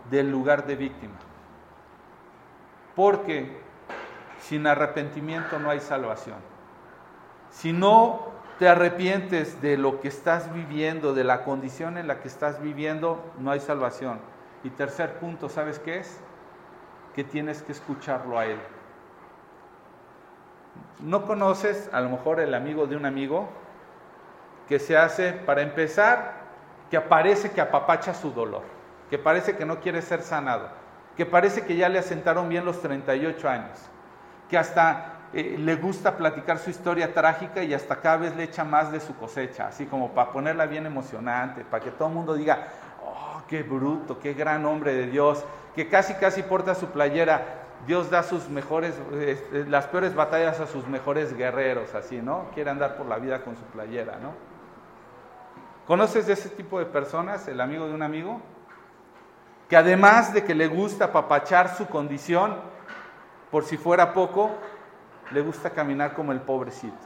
del 0.10 0.32
lugar 0.32 0.66
de 0.66 0.76
víctima. 0.76 1.14
Porque 2.96 3.62
sin 4.42 4.68
arrepentimiento 4.68 5.60
no 5.60 5.70
hay 5.70 5.80
salvación. 5.80 6.38
Si 7.52 7.74
no 7.74 8.30
te 8.60 8.68
arrepientes 8.68 9.62
de 9.62 9.78
lo 9.78 10.02
que 10.02 10.10
estás 10.10 10.54
viviendo, 10.54 11.14
de 11.14 11.24
la 11.24 11.44
condición 11.44 11.98
en 11.98 12.08
la 12.08 12.20
que 12.20 12.28
estás 12.28 12.62
viviendo, 12.62 13.24
no 13.40 13.52
hay 13.52 13.60
salvación. 13.60 14.20
Y 14.64 14.70
tercer 14.70 15.20
punto, 15.20 15.48
¿sabes 15.48 15.80
qué 15.80 16.00
es? 16.00 16.20
Que 17.16 17.24
tienes 17.24 17.62
que 17.62 17.72
escucharlo 17.72 18.38
a 18.38 18.46
Él. 18.46 18.60
No 21.00 21.26
conoces 21.26 21.90
a 21.94 22.02
lo 22.02 22.10
mejor 22.10 22.42
el 22.42 22.54
amigo 22.54 22.86
de 22.86 22.98
un 22.98 23.06
amigo 23.06 23.48
que 24.68 24.80
se 24.80 24.98
hace, 24.98 25.32
para 25.32 25.62
empezar, 25.62 26.34
que 26.92 26.98
aparece 26.98 27.52
que 27.52 27.62
apapacha 27.62 28.14
su 28.14 28.32
dolor, 28.32 28.64
que 29.10 29.18
parece 29.18 29.56
que 29.56 29.66
no 29.66 29.80
quiere 29.80 30.02
ser 30.02 30.22
sanado, 30.22 30.70
que 31.16 31.26
parece 31.26 31.66
que 31.66 31.76
ya 31.76 31.90
le 31.90 32.00
asentaron 32.00 32.50
bien 32.50 32.66
los 32.66 32.82
38 32.82 33.50
años, 33.50 33.80
que 34.50 34.58
hasta 34.58 35.20
eh, 35.32 35.56
le 35.60 35.76
gusta 35.76 36.18
platicar 36.18 36.58
su 36.58 36.72
historia 36.72 37.14
trágica 37.14 37.62
y 37.64 37.74
hasta 37.74 37.98
cada 37.98 38.18
vez 38.18 38.36
le 38.36 38.44
echa 38.44 38.64
más 38.64 38.92
de 38.92 39.00
su 39.00 39.16
cosecha, 39.16 39.68
así 39.68 39.86
como 39.86 40.10
para 40.12 40.32
ponerla 40.32 40.66
bien 40.66 40.88
emocionante, 40.88 41.64
para 41.64 41.84
que 41.84 41.92
todo 41.92 42.08
el 42.08 42.16
mundo 42.16 42.34
diga, 42.34 42.68
oh, 43.06 43.44
qué 43.48 43.62
bruto, 43.62 44.20
qué 44.20 44.34
gran 44.34 44.66
hombre 44.66 44.94
de 44.96 45.06
Dios, 45.06 45.46
que 45.76 45.88
casi 45.88 46.16
casi 46.16 46.42
porta 46.42 46.74
su 46.74 46.88
playera, 46.88 47.44
Dios 47.86 48.10
da 48.10 48.24
sus 48.24 48.50
mejores, 48.50 48.96
este, 49.22 49.66
las 49.68 49.86
peores 49.86 50.16
batallas 50.16 50.60
a 50.60 50.66
sus 50.68 50.88
mejores 50.88 51.38
guerreros, 51.38 51.94
así, 51.94 52.22
¿no? 52.22 52.50
Quiere 52.56 52.72
andar 52.72 52.98
por 52.98 53.06
la 53.06 53.18
vida 53.18 53.44
con 53.44 53.56
su 53.56 53.64
playera, 53.66 54.18
¿no? 54.22 54.34
¿Conoces 55.86 56.26
de 56.28 56.34
ese 56.34 56.50
tipo 56.50 56.80
de 56.80 56.86
personas, 56.86 57.48
el 57.48 57.62
amigo 57.62 57.88
de 57.88 57.94
un 57.94 58.02
amigo? 58.02 58.42
Que 59.70 59.78
además 59.78 60.34
de 60.34 60.44
que 60.44 60.56
le 60.56 60.68
gusta 60.68 61.12
papachar 61.12 61.76
su 61.76 61.88
condición, 61.88 62.58
por 63.52 63.64
si 63.64 63.78
fuera 63.78 64.14
poco, 64.14 64.52
le 65.32 65.42
gusta 65.42 65.72
caminar 65.72 66.14
como 66.14 66.32
el 66.32 66.42
pobrecito. 66.42 66.98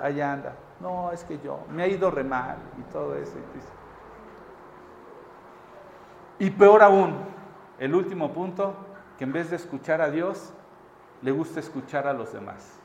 Allá 0.00 0.32
anda. 0.32 0.56
No, 0.80 1.12
es 1.12 1.22
que 1.24 1.38
yo, 1.38 1.60
me 1.70 1.84
ha 1.84 1.86
ido 1.86 2.10
re 2.10 2.24
mal 2.24 2.56
y 2.78 2.82
todo 2.92 3.14
eso. 3.16 3.36
Y 6.38 6.50
peor 6.50 6.82
aún, 6.82 7.14
el 7.78 7.94
último 7.94 8.32
punto, 8.32 8.74
que 9.16 9.24
en 9.24 9.32
vez 9.32 9.50
de 9.50 9.56
escuchar 9.56 10.00
a 10.00 10.10
Dios, 10.10 10.52
le 11.22 11.30
gusta 11.30 11.60
escuchar 11.60 12.06
a 12.08 12.12
los 12.12 12.32
demás. 12.32 12.78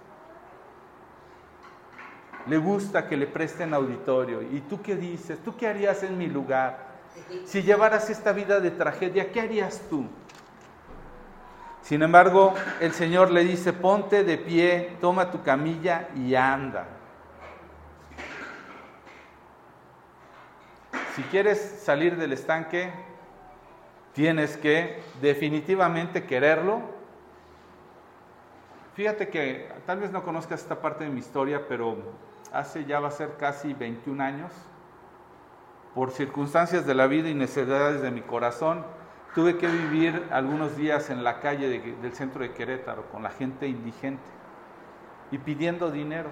Le 2.46 2.58
gusta 2.58 3.08
que 3.08 3.18
le 3.18 3.28
presten 3.28 3.74
auditorio. 3.74 4.42
¿Y 4.42 4.62
tú 4.62 4.82
qué 4.82 4.96
dices? 4.96 5.40
¿Tú 5.44 5.56
qué 5.58 5.68
harías 5.68 6.04
en 6.04 6.18
mi 6.18 6.28
lugar? 6.28 6.88
Si 7.46 7.64
llevaras 7.64 8.10
esta 8.10 8.32
vida 8.32 8.60
de 8.60 8.72
tragedia, 8.72 9.32
¿qué 9.32 9.42
harías 9.42 9.82
tú? 9.90 10.06
Sin 11.88 12.04
embargo, 12.04 12.54
el 12.82 12.92
Señor 12.92 13.32
le 13.32 13.46
dice, 13.46 13.72
ponte 13.72 14.26
de 14.26 14.38
pie, 14.38 14.98
toma 15.00 15.32
tu 15.32 15.42
camilla 15.42 16.10
y 16.18 16.36
anda. 16.36 16.86
Si 21.16 21.22
quieres 21.24 21.80
salir 21.82 22.18
del 22.18 22.34
estanque, 22.34 22.92
tienes 24.12 24.58
que 24.58 25.02
definitivamente 25.22 26.26
quererlo. 26.26 26.82
Fíjate 28.96 29.30
que 29.30 29.72
tal 29.86 30.02
vez 30.02 30.12
no 30.12 30.24
conozcas 30.24 30.64
esta 30.64 30.82
parte 30.82 31.06
de 31.06 31.10
mi 31.10 31.22
historia, 31.22 31.70
pero 31.70 31.96
hace 32.52 32.84
ya 32.84 33.00
va 33.00 33.08
a 33.08 33.12
ser 33.12 33.38
casi 33.38 33.74
21 33.74 34.22
años, 34.22 34.52
por 35.96 36.12
circunstancias 36.12 36.86
de 36.86 36.96
la 36.96 37.08
vida 37.08 37.30
y 37.30 37.34
necesidades 37.34 38.02
de 38.02 38.12
mi 38.12 38.24
corazón, 38.24 38.84
tuve 39.36 39.58
que 39.58 39.68
vivir 39.68 40.28
algunos 40.32 40.76
días 40.76 41.10
en 41.10 41.24
la 41.24 41.40
calle 41.40 41.96
del 42.02 42.14
centro 42.14 42.42
de 42.42 42.54
Querétaro 42.54 43.10
con 43.12 43.24
la 43.24 43.30
gente 43.30 43.68
indigente 43.68 44.24
y 45.32 45.38
pidiendo 45.38 45.92
dinero. 45.92 46.30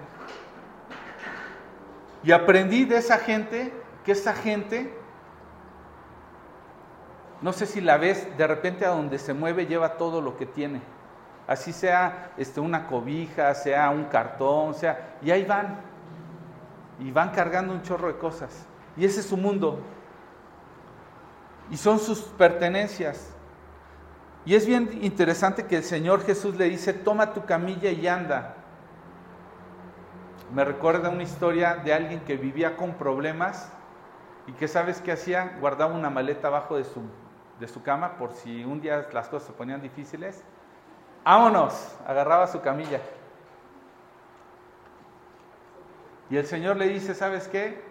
Y 2.22 2.32
aprendí 2.32 2.84
de 2.84 2.96
esa 2.96 3.18
gente 3.18 3.72
que 4.04 4.12
esa 4.12 4.32
gente, 4.34 4.92
no 7.42 7.52
sé 7.52 7.66
si 7.66 7.80
la 7.80 7.96
ves, 7.96 8.26
de 8.36 8.46
repente 8.46 8.84
a 8.84 8.90
donde 8.90 9.18
se 9.18 9.34
mueve 9.34 9.66
lleva 9.66 9.96
todo 9.96 10.20
lo 10.20 10.36
que 10.36 10.46
tiene. 10.46 10.80
Así 11.46 11.72
sea 11.72 12.32
este, 12.36 12.60
una 12.60 12.88
cobija, 12.88 13.54
sea 13.54 13.90
un 13.90 14.04
cartón, 14.04 14.74
sea, 14.74 15.16
y 15.22 15.30
ahí 15.30 15.44
van. 15.44 15.78
Y 16.98 17.12
van 17.12 17.30
cargando 17.30 17.72
un 17.72 17.82
chorro 17.82 18.08
de 18.08 18.16
cosas. 18.18 18.66
Y 18.96 19.04
ese 19.04 19.20
es 19.20 19.26
su 19.26 19.36
mundo 19.36 19.80
y 21.70 21.76
son 21.76 21.98
sus 21.98 22.20
pertenencias. 22.20 23.32
Y 24.44 24.54
es 24.54 24.66
bien 24.66 24.98
interesante 25.02 25.66
que 25.66 25.78
el 25.78 25.82
Señor 25.82 26.24
Jesús 26.24 26.56
le 26.56 26.66
dice, 26.66 26.92
toma 26.92 27.32
tu 27.32 27.44
camilla 27.44 27.90
y 27.90 28.06
anda. 28.06 28.54
Me 30.54 30.64
recuerda 30.64 31.10
una 31.10 31.24
historia 31.24 31.76
de 31.76 31.92
alguien 31.92 32.20
que 32.20 32.36
vivía 32.36 32.76
con 32.76 32.94
problemas 32.94 33.72
y 34.46 34.52
que 34.52 34.68
sabes 34.68 35.00
qué 35.00 35.10
hacía, 35.10 35.56
guardaba 35.60 35.94
una 35.94 36.10
maleta 36.10 36.46
abajo 36.46 36.76
de 36.76 36.84
su, 36.84 37.02
de 37.58 37.66
su 37.66 37.82
cama 37.82 38.16
por 38.16 38.32
si 38.32 38.64
un 38.64 38.80
día 38.80 39.08
las 39.12 39.28
cosas 39.28 39.48
se 39.48 39.52
ponían 39.52 39.82
difíciles. 39.82 40.44
Vámonos, 41.24 41.96
agarraba 42.06 42.46
su 42.46 42.60
camilla. 42.60 43.00
Y 46.30 46.36
el 46.36 46.46
Señor 46.46 46.76
le 46.76 46.88
dice, 46.88 47.14
¿sabes 47.14 47.48
qué? 47.48 47.82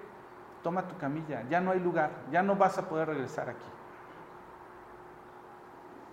Toma 0.65 0.87
tu 0.87 0.97
camilla, 0.97 1.43
ya 1.47 1.61
no 1.61 1.69
hay 1.69 1.79
lugar, 1.79 2.09
ya 2.31 2.41
no 2.41 2.55
vas 2.55 2.75
a 2.79 2.89
poder 2.89 3.09
regresar 3.09 3.51
aquí. 3.51 3.67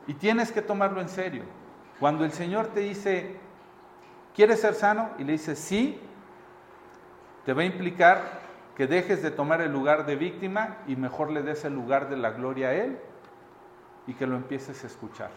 Y 0.06 0.12
tienes 0.12 0.52
que 0.52 0.60
tomarlo 0.60 1.00
en 1.00 1.08
serio. 1.08 1.44
Cuando 1.98 2.26
el 2.26 2.32
Señor 2.32 2.66
te 2.66 2.80
dice, 2.80 3.38
¿quieres 4.34 4.60
ser 4.60 4.74
sano? 4.74 5.08
Y 5.16 5.24
le 5.24 5.32
dice, 5.32 5.56
sí, 5.56 5.98
te 7.46 7.54
va 7.54 7.62
a 7.62 7.64
implicar 7.64 8.42
que 8.76 8.86
dejes 8.86 9.22
de 9.22 9.30
tomar 9.30 9.62
el 9.62 9.72
lugar 9.72 10.04
de 10.04 10.16
víctima 10.16 10.76
y 10.86 10.96
mejor 10.96 11.30
le 11.30 11.40
des 11.40 11.64
el 11.64 11.72
lugar 11.72 12.10
de 12.10 12.18
la 12.18 12.32
gloria 12.32 12.68
a 12.68 12.74
Él 12.74 12.98
y 14.06 14.12
que 14.12 14.26
lo 14.26 14.36
empieces 14.36 14.84
a 14.84 14.86
escuchar. 14.86 15.30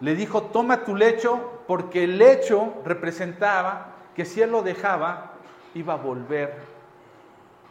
Le 0.00 0.16
dijo, 0.16 0.42
toma 0.42 0.82
tu 0.82 0.96
lecho 0.96 1.62
porque 1.68 2.02
el 2.02 2.18
lecho 2.18 2.82
representaba 2.84 3.92
que 4.16 4.24
si 4.24 4.42
Él 4.42 4.50
lo 4.50 4.62
dejaba, 4.62 5.34
iba 5.74 5.94
a 5.94 5.98
volver 5.98 6.77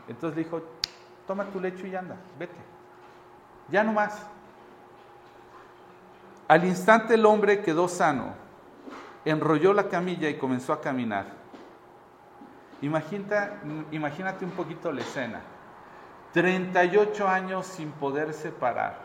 entonces 0.07 0.37
le 0.37 0.43
dijo, 0.43 0.61
toma 1.25 1.45
tu 1.45 1.59
lecho 1.59 1.85
y 1.85 1.95
anda, 1.95 2.15
vete. 2.39 2.55
Ya 3.69 3.83
no 3.83 3.93
más. 3.93 4.25
Al 6.47 6.63
instante 6.63 7.15
el 7.15 7.25
hombre 7.25 7.61
quedó 7.61 7.87
sano, 7.87 8.33
enrolló 9.25 9.73
la 9.73 9.89
camilla 9.89 10.29
y 10.29 10.37
comenzó 10.37 10.71
a 10.71 10.79
caminar. 10.79 11.25
Imagínate, 12.81 14.45
un 14.45 14.51
poquito 14.51 14.91
la 14.91 15.01
escena. 15.01 15.41
38 16.33 17.27
años 17.27 17.65
sin 17.65 17.91
poderse 17.91 18.51
parar. 18.51 18.99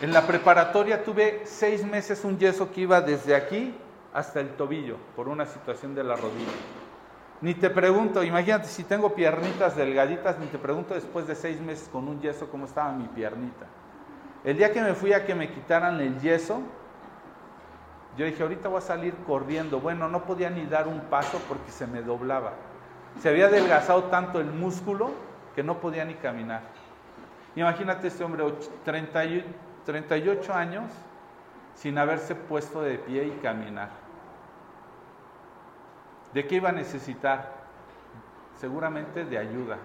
En 0.00 0.12
la 0.12 0.26
preparatoria 0.26 1.02
tuve 1.02 1.42
seis 1.46 1.84
meses 1.84 2.22
un 2.24 2.38
yeso 2.38 2.70
que 2.70 2.82
iba 2.82 3.00
desde 3.00 3.34
aquí 3.34 3.74
hasta 4.12 4.40
el 4.40 4.50
tobillo 4.50 4.98
por 5.16 5.28
una 5.28 5.46
situación 5.46 5.94
de 5.94 6.04
la 6.04 6.16
rodilla. 6.16 6.52
Ni 7.40 7.54
te 7.54 7.68
pregunto, 7.68 8.22
imagínate 8.22 8.66
si 8.66 8.84
tengo 8.84 9.14
piernitas 9.14 9.76
delgaditas, 9.76 10.38
ni 10.38 10.46
te 10.46 10.58
pregunto 10.58 10.94
después 10.94 11.26
de 11.26 11.34
seis 11.34 11.60
meses 11.60 11.88
con 11.88 12.08
un 12.08 12.20
yeso 12.20 12.48
cómo 12.48 12.64
estaba 12.64 12.92
mi 12.92 13.08
piernita. 13.08 13.66
El 14.42 14.56
día 14.56 14.72
que 14.72 14.80
me 14.80 14.94
fui 14.94 15.12
a 15.12 15.26
que 15.26 15.34
me 15.34 15.50
quitaran 15.50 16.00
el 16.00 16.18
yeso, 16.20 16.60
yo 18.16 18.24
dije, 18.24 18.42
ahorita 18.42 18.68
voy 18.68 18.78
a 18.78 18.80
salir 18.80 19.14
corriendo. 19.26 19.80
Bueno, 19.80 20.08
no 20.08 20.24
podía 20.24 20.48
ni 20.48 20.64
dar 20.64 20.88
un 20.88 21.00
paso 21.00 21.38
porque 21.48 21.70
se 21.70 21.86
me 21.86 22.00
doblaba. 22.00 22.52
Se 23.20 23.28
había 23.28 23.46
adelgazado 23.46 24.04
tanto 24.04 24.40
el 24.40 24.46
músculo 24.46 25.10
que 25.54 25.62
no 25.62 25.80
podía 25.80 26.04
ni 26.04 26.14
caminar. 26.14 26.62
Imagínate 27.54 28.08
este 28.08 28.24
hombre, 28.24 28.44
38 28.84 30.54
años, 30.54 30.84
sin 31.74 31.98
haberse 31.98 32.34
puesto 32.34 32.80
de 32.80 32.98
pie 32.98 33.26
y 33.26 33.30
caminar. 33.42 34.05
¿De 36.36 36.46
qué 36.46 36.56
iba 36.56 36.68
a 36.68 36.72
necesitar? 36.72 37.50
Seguramente 38.60 39.24
de 39.24 39.38
ayuda. 39.38 39.78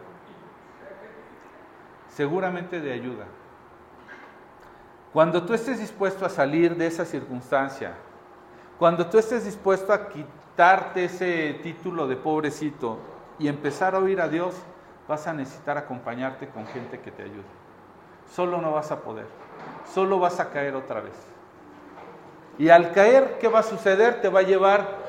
Seguramente 2.09 2.81
de 2.81 2.91
ayuda. 2.91 3.23
Cuando 5.13 5.45
tú 5.45 5.53
estés 5.53 5.79
dispuesto 5.79 6.25
a 6.25 6.29
salir 6.29 6.75
de 6.75 6.87
esa 6.87 7.05
circunstancia, 7.05 7.93
cuando 8.77 9.07
tú 9.07 9.17
estés 9.17 9.45
dispuesto 9.45 9.93
a 9.93 10.09
quitarte 10.09 11.05
ese 11.05 11.57
título 11.63 12.05
de 12.05 12.17
pobrecito 12.17 12.99
y 13.39 13.47
empezar 13.47 13.95
a 13.95 13.99
oír 13.99 14.19
a 14.19 14.27
Dios, 14.27 14.53
vas 15.07 15.27
a 15.27 15.33
necesitar 15.33 15.77
acompañarte 15.77 16.49
con 16.49 16.67
gente 16.67 16.99
que 16.99 17.11
te 17.11 17.23
ayude. 17.23 17.47
Solo 18.29 18.61
no 18.61 18.73
vas 18.73 18.91
a 18.91 18.99
poder, 18.99 19.27
solo 19.93 20.19
vas 20.19 20.41
a 20.41 20.49
caer 20.49 20.75
otra 20.75 20.99
vez. 20.99 21.15
Y 22.59 22.67
al 22.67 22.91
caer, 22.91 23.37
¿qué 23.39 23.47
va 23.47 23.59
a 23.59 23.63
suceder? 23.63 24.19
Te 24.19 24.27
va 24.27 24.41
a 24.41 24.43
llevar 24.43 25.00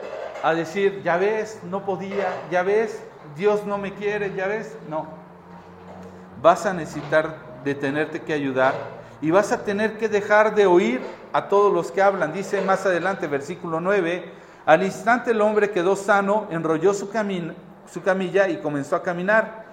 a 0.43 0.55
decir, 0.55 1.03
ya 1.03 1.17
ves, 1.17 1.61
no 1.71 1.85
podía, 1.85 2.27
ya 2.51 2.63
ves, 2.63 3.03
Dios 3.37 3.65
no 3.65 3.79
me 3.79 3.95
quiere, 3.95 4.35
ya 4.35 4.47
ves, 4.47 4.77
no. 4.89 5.07
Vas 6.41 6.67
a 6.67 6.75
necesitar 6.75 7.37
de 7.65 7.75
tenerte 7.75 8.23
que 8.23 8.33
ayudar 8.33 8.75
y 9.21 9.31
vas 9.31 9.53
a 9.53 9.65
tener 9.65 9.99
que 9.99 10.09
dejar 10.09 10.55
de 10.55 10.67
oír 10.67 11.01
a 11.33 11.49
todos 11.49 11.73
los 11.73 11.93
que 11.93 12.03
hablan. 12.03 12.33
Dice 12.33 12.61
más 12.61 12.85
adelante, 12.85 13.29
versículo 13.29 13.81
9, 13.81 14.33
Al 14.67 14.83
instante 14.83 15.31
el 15.31 15.41
hombre 15.41 15.71
quedó 15.71 15.95
sano, 15.95 16.49
enrolló 16.51 16.93
su, 16.93 17.09
su 17.91 18.03
camilla 18.03 18.49
y 18.49 18.57
comenzó 18.59 18.97
a 18.97 19.03
caminar. 19.03 19.65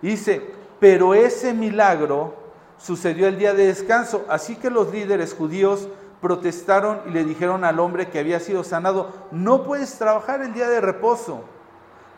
Dice, 0.00 0.40
pero 0.80 1.14
ese 1.14 1.52
milagro 1.52 2.34
sucedió 2.78 3.28
el 3.28 3.38
día 3.38 3.52
de 3.52 3.66
descanso, 3.66 4.24
así 4.28 4.56
que 4.56 4.70
los 4.70 4.92
líderes 4.92 5.34
judíos 5.34 5.88
protestaron 6.24 7.02
y 7.06 7.10
le 7.10 7.22
dijeron 7.22 7.64
al 7.64 7.78
hombre 7.78 8.08
que 8.08 8.18
había 8.18 8.40
sido 8.40 8.64
sanado, 8.64 9.12
no 9.30 9.62
puedes 9.62 9.98
trabajar 9.98 10.40
el 10.40 10.54
día 10.54 10.70
de 10.70 10.80
reposo. 10.80 11.44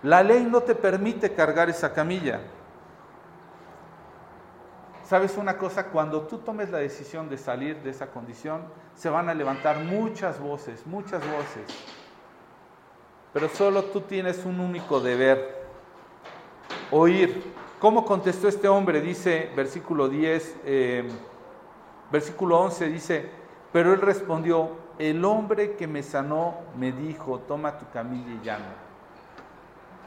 La 0.04 0.22
ley 0.22 0.46
no 0.48 0.60
te 0.60 0.76
permite 0.76 1.32
cargar 1.34 1.68
esa 1.68 1.92
camilla. 1.92 2.38
¿Sabes 5.02 5.36
una 5.36 5.58
cosa? 5.58 5.86
Cuando 5.86 6.20
tú 6.20 6.38
tomes 6.38 6.70
la 6.70 6.78
decisión 6.78 7.28
de 7.28 7.36
salir 7.36 7.82
de 7.82 7.90
esa 7.90 8.06
condición, 8.06 8.62
se 8.94 9.08
van 9.08 9.28
a 9.28 9.34
levantar 9.34 9.80
muchas 9.80 10.38
voces, 10.38 10.86
muchas 10.86 11.20
voces. 11.28 11.66
Pero 13.32 13.48
solo 13.48 13.86
tú 13.86 14.02
tienes 14.02 14.44
un 14.44 14.60
único 14.60 15.00
deber, 15.00 15.66
oír. 16.92 17.42
¿Cómo 17.80 18.04
contestó 18.04 18.46
este 18.46 18.68
hombre? 18.68 19.00
Dice 19.00 19.50
versículo 19.56 20.08
10, 20.08 20.56
eh, 20.64 21.08
versículo 22.12 22.60
11, 22.60 22.88
dice, 22.88 23.30
pero 23.76 23.92
él 23.92 24.00
respondió, 24.00 24.70
el 24.98 25.22
hombre 25.22 25.76
que 25.76 25.86
me 25.86 26.02
sanó 26.02 26.54
me 26.78 26.92
dijo, 26.92 27.40
toma 27.40 27.76
tu 27.76 27.84
camilla 27.90 28.32
y 28.32 28.42
llama. 28.42 28.72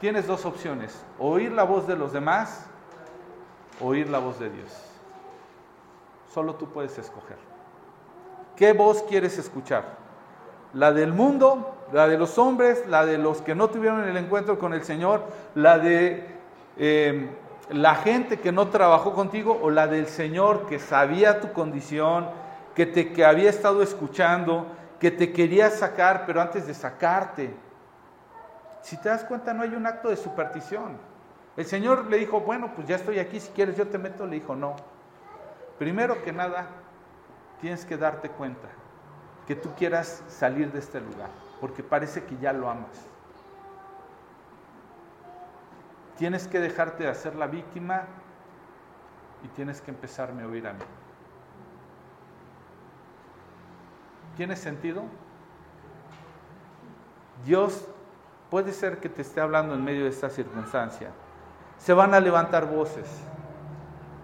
Tienes 0.00 0.26
dos 0.26 0.44
opciones, 0.44 1.04
oír 1.20 1.52
la 1.52 1.62
voz 1.62 1.86
de 1.86 1.94
los 1.94 2.12
demás, 2.12 2.66
oír 3.80 4.10
la 4.10 4.18
voz 4.18 4.40
de 4.40 4.50
Dios. 4.50 4.72
Solo 6.34 6.56
tú 6.56 6.68
puedes 6.72 6.98
escoger. 6.98 7.36
¿Qué 8.56 8.72
voz 8.72 9.04
quieres 9.04 9.38
escuchar? 9.38 9.84
¿La 10.72 10.90
del 10.90 11.12
mundo? 11.12 11.72
¿La 11.92 12.08
de 12.08 12.18
los 12.18 12.38
hombres? 12.38 12.84
¿La 12.88 13.06
de 13.06 13.18
los 13.18 13.40
que 13.40 13.54
no 13.54 13.70
tuvieron 13.70 14.02
el 14.02 14.16
encuentro 14.16 14.58
con 14.58 14.74
el 14.74 14.82
Señor? 14.82 15.22
¿La 15.54 15.78
de 15.78 16.26
eh, 16.76 17.30
la 17.68 17.94
gente 17.94 18.40
que 18.40 18.50
no 18.50 18.66
trabajó 18.66 19.14
contigo? 19.14 19.60
¿O 19.62 19.70
la 19.70 19.86
del 19.86 20.08
Señor 20.08 20.66
que 20.66 20.80
sabía 20.80 21.40
tu 21.40 21.52
condición, 21.52 22.49
que 22.80 22.86
te 22.86 23.12
que 23.12 23.26
había 23.26 23.50
estado 23.50 23.82
escuchando, 23.82 24.66
que 24.98 25.10
te 25.10 25.34
quería 25.34 25.68
sacar, 25.68 26.24
pero 26.24 26.40
antes 26.40 26.66
de 26.66 26.72
sacarte? 26.72 27.54
Si 28.80 28.96
te 28.96 29.10
das 29.10 29.22
cuenta, 29.24 29.52
no 29.52 29.64
hay 29.64 29.74
un 29.74 29.86
acto 29.86 30.08
de 30.08 30.16
superstición. 30.16 30.96
El 31.58 31.66
Señor 31.66 32.06
le 32.06 32.16
dijo, 32.16 32.40
bueno, 32.40 32.72
pues 32.74 32.88
ya 32.88 32.96
estoy 32.96 33.18
aquí, 33.18 33.38
si 33.38 33.50
quieres 33.50 33.76
yo 33.76 33.86
te 33.86 33.98
meto. 33.98 34.24
Le 34.24 34.36
dijo, 34.36 34.56
no, 34.56 34.76
Primero 35.78 36.24
que 36.24 36.32
nada, 36.32 36.68
tienes 37.60 37.84
que 37.84 37.98
darte 37.98 38.30
cuenta 38.30 38.68
que 39.46 39.56
tú 39.56 39.74
quieras 39.76 40.22
salir 40.28 40.72
de 40.72 40.78
este 40.78 41.02
lugar, 41.02 41.28
porque 41.60 41.82
parece 41.82 42.24
que 42.24 42.38
ya 42.38 42.54
lo 42.54 42.70
amas. 42.70 43.04
Tienes 46.16 46.48
que 46.48 46.60
dejarte 46.60 47.02
de 47.02 47.10
hacer 47.10 47.34
la 47.34 47.46
víctima 47.46 48.04
y 49.44 49.48
tienes 49.48 49.82
que 49.82 49.90
empezarme 49.90 50.44
a 50.44 50.46
oír 50.46 50.66
a 50.66 50.72
mí. 50.72 50.84
¿Tiene 54.36 54.56
sentido? 54.56 55.02
Dios 57.44 57.86
puede 58.50 58.72
ser 58.72 58.98
que 58.98 59.08
te 59.08 59.22
esté 59.22 59.40
hablando 59.40 59.74
en 59.74 59.84
medio 59.84 60.04
de 60.04 60.10
esta 60.10 60.30
circunstancia. 60.30 61.10
Se 61.78 61.92
van 61.92 62.14
a 62.14 62.20
levantar 62.20 62.66
voces 62.66 63.06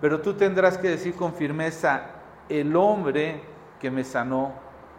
pero 0.00 0.20
tú 0.20 0.34
tendrás 0.34 0.76
que 0.78 0.88
decir 0.88 1.14
con 1.14 1.32
firmeza, 1.32 2.02
el 2.48 2.76
hombre 2.76 3.42
que 3.80 3.90
me 3.90 4.04
sanó 4.04 4.52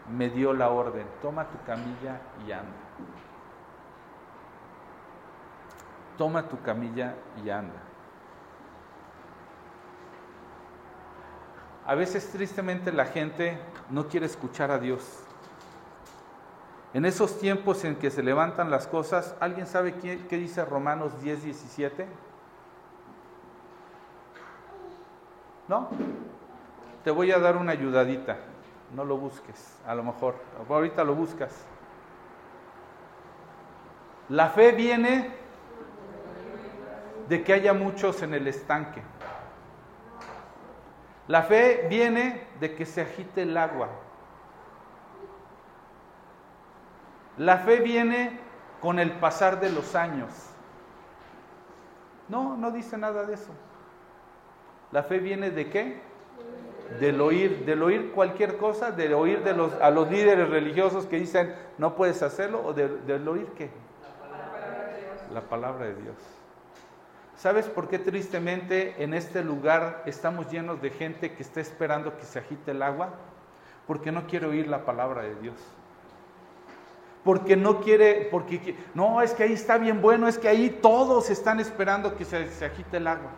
me 0.10 0.30
dio 0.30 0.53
la 0.53 0.70
orden, 0.70 1.05
toma 1.22 1.45
tu 1.49 1.58
camilla 1.66 2.20
y 2.45 2.51
anda. 2.51 2.74
Toma 6.18 6.43
tu 6.49 6.60
camilla 6.62 7.14
y 7.43 7.49
anda. 7.49 7.87
A 11.88 11.96
veces 11.96 12.30
tristemente 12.30 12.92
la 12.92 13.06
gente 13.06 13.58
no 13.90 14.10
quiere 14.10 14.26
escuchar 14.26 14.72
a 14.72 14.78
Dios. 14.78 15.24
En 16.94 17.06
esos 17.06 17.40
tiempos 17.40 17.86
en 17.86 17.96
que 17.96 18.12
se 18.12 18.22
levantan 18.22 18.70
las 18.70 18.88
cosas, 18.88 19.36
¿alguien 19.40 19.66
sabe 19.66 19.96
qué, 19.96 20.38
dice 20.38 20.66
Romanos 20.66 21.22
10, 21.22 21.44
17? 21.46 22.06
¿No? 25.70 25.88
Te 27.06 27.12
voy 27.12 27.32
a 27.32 27.40
dar 27.40 27.56
una 27.56 27.72
ayudadita. 27.72 28.36
No 28.94 29.06
lo 29.06 29.18
busques, 29.18 29.78
a 29.88 29.96
lo 29.96 30.04
mejor. 30.04 30.36
Ahorita 30.68 31.06
lo 31.06 31.16
buscas. 31.16 31.54
La 34.28 34.50
fe 34.50 34.74
viene 34.74 35.32
de 37.30 37.44
que 37.46 37.54
haya 37.54 37.74
muchos 37.74 38.22
en 38.24 38.34
el 38.34 38.46
estanque. 38.46 39.02
La 41.28 41.43
fe 41.43 41.88
viene 41.89 42.47
de 42.59 42.75
que 42.75 42.86
se 42.86 43.01
agite 43.01 43.41
el 43.41 43.57
agua. 43.57 43.89
La 47.38 47.57
fe 47.57 47.82
viene 47.82 48.39
con 48.82 48.99
el 48.99 49.11
pasar 49.11 49.59
de 49.59 49.69
los 49.69 49.95
años. 49.95 50.30
No, 52.30 52.55
no 52.57 52.71
dice 52.71 52.97
nada 52.97 53.25
de 53.25 53.34
eso. 53.34 53.51
La 54.91 55.03
fe 55.03 55.19
viene 55.19 55.51
de 55.51 55.69
qué? 55.69 56.01
Del 56.99 57.19
oír, 57.19 57.65
del 57.65 57.84
oír 57.84 58.11
cualquier 58.13 58.57
cosa, 58.57 58.91
del 58.91 59.13
oír 59.13 59.43
de 59.43 59.53
los, 59.53 59.73
a 59.73 59.89
los 59.91 60.09
líderes 60.09 60.49
religiosos 60.49 61.05
que 61.05 61.19
dicen 61.19 61.53
no 61.78 61.95
puedes 61.95 62.23
hacerlo, 62.23 62.63
o 62.65 62.73
del, 62.73 63.28
oír 63.28 63.47
qué? 63.57 63.69
La 65.34 65.41
palabra 65.41 65.86
de 65.86 65.95
Dios. 65.95 66.15
¿Sabes 67.38 67.68
por 67.68 67.88
qué 67.88 68.00
tristemente 68.00 68.96
en 69.04 69.14
este 69.14 69.44
lugar 69.44 70.02
estamos 70.08 70.52
llenos 70.52 70.82
de 70.82 70.90
gente 70.90 71.34
que 71.34 71.44
está 71.44 71.62
esperando 71.62 72.18
que 72.18 72.26
se 72.26 72.40
agite 72.40 72.72
el 72.72 72.82
agua? 72.82 73.14
Porque 73.86 74.12
no 74.12 74.26
quiere 74.26 74.48
oír 74.48 74.68
la 74.68 74.86
palabra 74.86 75.22
de 75.22 75.36
Dios. 75.36 75.56
Porque 77.24 77.56
no 77.56 77.80
quiere, 77.82 78.28
porque 78.32 78.76
no, 78.96 79.22
es 79.22 79.34
que 79.34 79.44
ahí 79.44 79.54
está 79.54 79.78
bien 79.78 80.02
bueno, 80.02 80.28
es 80.28 80.40
que 80.40 80.48
ahí 80.48 80.80
todos 80.82 81.30
están 81.30 81.60
esperando 81.60 82.16
que 82.18 82.26
se, 82.26 82.50
se 82.50 82.66
agite 82.66 82.98
el 82.98 83.06
agua. 83.06 83.30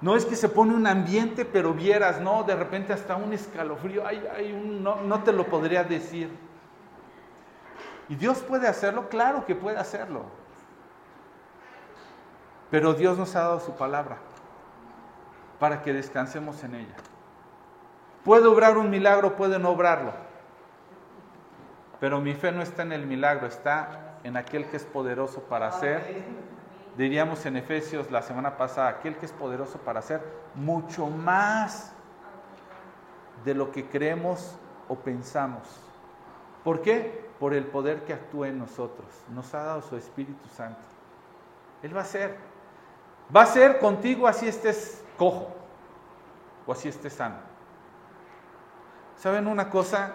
No 0.00 0.16
es 0.16 0.24
que 0.24 0.34
se 0.34 0.48
pone 0.48 0.74
un 0.74 0.86
ambiente, 0.86 1.44
pero 1.44 1.74
vieras, 1.74 2.22
no, 2.22 2.42
de 2.42 2.56
repente 2.56 2.94
hasta 2.94 3.16
un 3.16 3.34
escalofrío, 3.34 4.06
hay, 4.06 4.52
un, 4.52 4.82
no, 4.82 5.02
no 5.02 5.22
te 5.22 5.32
lo 5.32 5.44
podría 5.44 5.84
decir. 5.84 6.30
¿Y 8.08 8.14
Dios 8.14 8.38
puede 8.38 8.66
hacerlo? 8.66 9.10
Claro 9.10 9.44
que 9.44 9.54
puede 9.54 9.76
hacerlo. 9.76 10.41
Pero 12.72 12.94
Dios 12.94 13.16
nos 13.16 13.36
ha 13.36 13.42
dado 13.42 13.60
su 13.60 13.76
palabra 13.76 14.18
para 15.60 15.82
que 15.82 15.92
descansemos 15.92 16.64
en 16.64 16.74
ella. 16.74 16.96
Puede 18.24 18.48
obrar 18.48 18.76
un 18.76 18.90
milagro, 18.90 19.36
puede 19.36 19.60
no 19.60 19.70
obrarlo. 19.70 20.12
Pero 22.00 22.20
mi 22.20 22.34
fe 22.34 22.50
no 22.50 22.62
está 22.62 22.82
en 22.82 22.90
el 22.90 23.06
milagro, 23.06 23.46
está 23.46 24.16
en 24.24 24.36
aquel 24.36 24.66
que 24.66 24.76
es 24.76 24.84
poderoso 24.84 25.42
para 25.42 25.68
hacer 25.68 26.24
diríamos 26.96 27.46
en 27.46 27.56
Efesios 27.56 28.10
la 28.10 28.22
semana 28.22 28.56
pasada, 28.56 28.88
aquel 28.88 29.16
que 29.16 29.26
es 29.26 29.32
poderoso 29.32 29.78
para 29.78 30.00
hacer 30.00 30.22
mucho 30.54 31.06
más 31.06 31.92
de 33.44 33.54
lo 33.54 33.72
que 33.72 33.88
creemos 33.88 34.56
o 34.88 34.96
pensamos. 34.96 35.62
¿Por 36.62 36.82
qué? 36.82 37.30
Por 37.40 37.54
el 37.54 37.66
poder 37.66 38.04
que 38.04 38.12
actúa 38.12 38.48
en 38.48 38.58
nosotros. 38.58 39.08
Nos 39.30 39.52
ha 39.54 39.64
dado 39.64 39.82
su 39.82 39.96
Espíritu 39.96 40.48
Santo. 40.48 40.80
Él 41.82 41.96
va 41.96 42.02
a 42.02 42.04
ser. 42.04 42.51
Va 43.34 43.42
a 43.42 43.46
ser 43.46 43.78
contigo 43.78 44.26
así 44.28 44.46
estés 44.46 45.02
cojo 45.16 45.54
o 46.66 46.72
así 46.72 46.88
estés 46.88 47.14
sano. 47.14 47.36
¿Saben 49.16 49.46
una 49.46 49.70
cosa? 49.70 50.12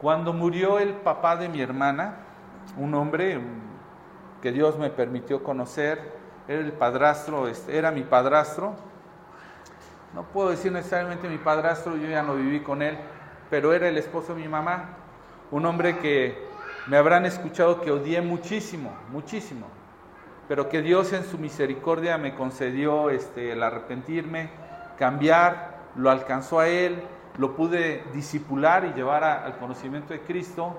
Cuando 0.00 0.32
murió 0.32 0.78
el 0.78 0.94
papá 0.94 1.36
de 1.36 1.48
mi 1.48 1.60
hermana, 1.60 2.16
un 2.76 2.94
hombre, 2.94 3.40
que 4.40 4.52
Dios 4.52 4.78
me 4.78 4.90
permitió 4.90 5.42
conocer, 5.42 6.16
era 6.46 6.60
el 6.60 6.72
padrastro, 6.72 7.48
este, 7.48 7.76
era 7.76 7.90
mi 7.90 8.02
padrastro. 8.02 8.74
No 10.14 10.22
puedo 10.22 10.50
decir 10.50 10.72
necesariamente 10.72 11.28
mi 11.28 11.38
padrastro, 11.38 11.96
yo 11.96 12.08
ya 12.08 12.22
no 12.22 12.36
viví 12.36 12.60
con 12.60 12.80
él, 12.82 12.96
pero 13.50 13.72
era 13.72 13.88
el 13.88 13.98
esposo 13.98 14.34
de 14.34 14.42
mi 14.42 14.48
mamá, 14.48 14.90
un 15.50 15.66
hombre 15.66 15.98
que 15.98 16.46
me 16.86 16.96
habrán 16.96 17.26
escuchado 17.26 17.80
que 17.80 17.90
odié 17.90 18.22
muchísimo, 18.22 18.92
muchísimo, 19.10 19.66
pero 20.48 20.70
que 20.70 20.80
Dios 20.80 21.12
en 21.12 21.24
su 21.24 21.36
misericordia 21.36 22.16
me 22.16 22.34
concedió 22.34 23.10
este, 23.10 23.52
el 23.52 23.62
arrepentirme, 23.62 24.50
cambiar, 24.98 25.76
lo 25.94 26.10
alcanzó 26.10 26.58
a 26.58 26.68
él, 26.68 27.02
lo 27.36 27.54
pude 27.54 28.02
disipular 28.14 28.86
y 28.86 28.94
llevar 28.94 29.22
al 29.24 29.58
conocimiento 29.58 30.14
de 30.14 30.22
Cristo. 30.22 30.74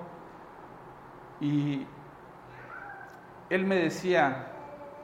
Y 1.39 1.85
él 3.49 3.65
me 3.65 3.75
decía, 3.75 4.47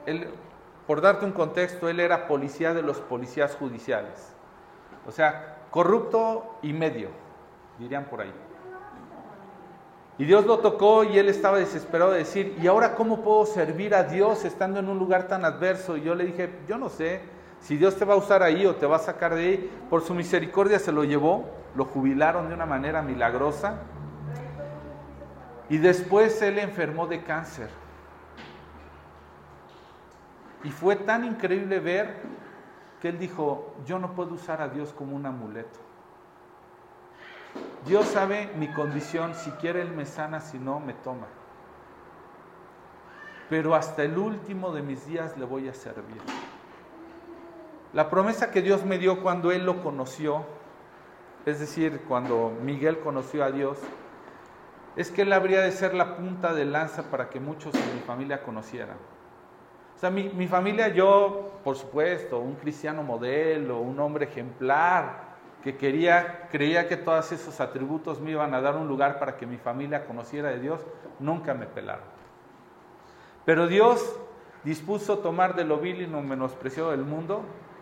él, 0.07 0.29
por 0.87 0.99
darte 0.99 1.25
un 1.25 1.31
contexto, 1.31 1.87
él 1.87 1.99
era 1.99 2.27
policía 2.27 2.73
de 2.73 2.81
los 2.81 2.99
policías 2.99 3.55
judiciales. 3.55 4.33
O 5.07 5.11
sea, 5.11 5.57
corrupto 5.69 6.57
y 6.63 6.73
medio, 6.73 7.09
dirían 7.77 8.05
por 8.05 8.21
ahí. 8.21 8.33
Y 10.17 10.25
Dios 10.25 10.45
lo 10.45 10.59
tocó 10.59 11.03
y 11.03 11.19
él 11.19 11.27
estaba 11.27 11.57
desesperado 11.57 12.11
de 12.11 12.19
decir, 12.19 12.57
¿y 12.61 12.67
ahora 12.67 12.95
cómo 12.95 13.21
puedo 13.21 13.45
servir 13.45 13.93
a 13.93 14.03
Dios 14.03 14.45
estando 14.45 14.79
en 14.79 14.87
un 14.87 14.97
lugar 14.97 15.27
tan 15.27 15.43
adverso? 15.43 15.97
Y 15.97 16.03
yo 16.03 16.15
le 16.15 16.25
dije, 16.25 16.49
yo 16.69 16.77
no 16.77 16.87
sé, 16.87 17.21
si 17.59 17.75
Dios 17.75 17.97
te 17.97 18.05
va 18.05 18.13
a 18.13 18.17
usar 18.17 18.41
ahí 18.41 18.65
o 18.65 18.75
te 18.75 18.85
va 18.85 18.95
a 18.95 18.99
sacar 18.99 19.35
de 19.35 19.41
ahí, 19.41 19.71
por 19.89 20.01
su 20.01 20.13
misericordia 20.13 20.79
se 20.79 20.93
lo 20.93 21.03
llevó, 21.03 21.49
lo 21.75 21.85
jubilaron 21.85 22.47
de 22.47 22.53
una 22.53 22.65
manera 22.65 23.01
milagrosa. 23.01 23.81
Y 25.69 25.77
después 25.77 26.41
él 26.41 26.59
enfermó 26.59 27.07
de 27.07 27.23
cáncer. 27.23 27.69
Y 30.63 30.69
fue 30.69 30.95
tan 30.95 31.25
increíble 31.25 31.79
ver 31.79 32.15
que 33.01 33.09
él 33.09 33.19
dijo, 33.19 33.75
yo 33.85 33.99
no 33.99 34.13
puedo 34.13 34.33
usar 34.35 34.61
a 34.61 34.69
Dios 34.69 34.93
como 34.93 35.15
un 35.15 35.25
amuleto. 35.25 35.79
Dios 37.85 38.07
sabe 38.07 38.49
mi 38.57 38.67
condición, 38.69 39.35
si 39.35 39.51
quiere 39.51 39.81
Él 39.81 39.91
me 39.91 40.05
sana, 40.05 40.41
si 40.41 40.57
no, 40.57 40.79
me 40.79 40.93
toma. 40.93 41.27
Pero 43.47 43.75
hasta 43.75 44.03
el 44.03 44.17
último 44.17 44.71
de 44.71 44.81
mis 44.81 45.05
días 45.05 45.37
le 45.37 45.45
voy 45.45 45.69
a 45.69 45.73
servir. 45.73 46.21
La 47.93 48.09
promesa 48.09 48.49
que 48.49 48.63
Dios 48.63 48.83
me 48.83 48.97
dio 48.97 49.21
cuando 49.21 49.51
Él 49.51 49.65
lo 49.65 49.83
conoció, 49.83 50.45
es 51.45 51.59
decir, 51.59 52.01
cuando 52.07 52.51
Miguel 52.61 52.99
conoció 52.99 53.43
a 53.43 53.51
Dios, 53.51 53.77
es 54.95 55.11
que 55.11 55.21
Él 55.21 55.31
habría 55.31 55.61
de 55.61 55.71
ser 55.71 55.93
la 55.93 56.17
punta 56.17 56.53
de 56.53 56.65
lanza 56.65 57.11
para 57.11 57.29
que 57.29 57.39
muchos 57.39 57.75
en 57.75 57.95
mi 57.95 58.01
familia 58.01 58.41
conocieran. 58.41 58.97
O 59.95 59.99
sea, 59.99 60.09
mi, 60.09 60.29
mi 60.29 60.47
familia, 60.47 60.87
yo, 60.87 61.59
por 61.63 61.75
supuesto, 61.75 62.39
un 62.39 62.55
cristiano 62.55 63.03
modelo, 63.03 63.79
un 63.79 63.99
hombre 63.99 64.25
ejemplar, 64.25 65.24
que 65.65 65.77
quería, 65.77 66.47
creía 66.51 66.87
que 66.87 66.95
todos 66.95 67.31
esos 67.31 67.59
atributos 67.59 68.21
me 68.21 68.29
iban 68.29 68.53
a 68.53 68.61
dar 68.61 68.75
un 68.75 68.87
lugar 68.87 69.17
para 69.17 69.35
que 69.35 69.47
mi 69.47 69.57
familia 69.57 70.05
conociera 70.05 70.49
de 70.49 70.59
Dios, 70.59 70.79
nunca 71.19 71.55
me 71.55 71.65
pelaron. 71.65 72.05
Pero 73.45 73.65
Dios 73.65 74.15
dispuso 74.63 75.17
tomar 75.17 75.55
de 75.55 75.63
lo 75.63 75.79
vil 75.79 76.01
y 76.01 76.05
lo 76.05 76.21
menospreciado 76.21 76.91
del 76.91 77.01
mundo, 77.01 77.41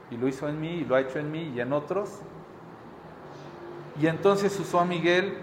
y 0.09 0.15
lo 0.15 0.29
hizo 0.29 0.47
en 0.47 0.61
mí, 0.61 0.75
y 0.75 0.86
lo 0.86 0.95
ha 0.95 1.01
hecho 1.01 1.19
en 1.19 1.29
mí 1.29 1.51
y 1.53 1.59
en 1.59 1.73
otros. 1.73 2.21
Y 3.99 4.07
entonces 4.07 4.57
usó 4.57 4.79
a 4.79 4.86
Miguel, 4.86 5.39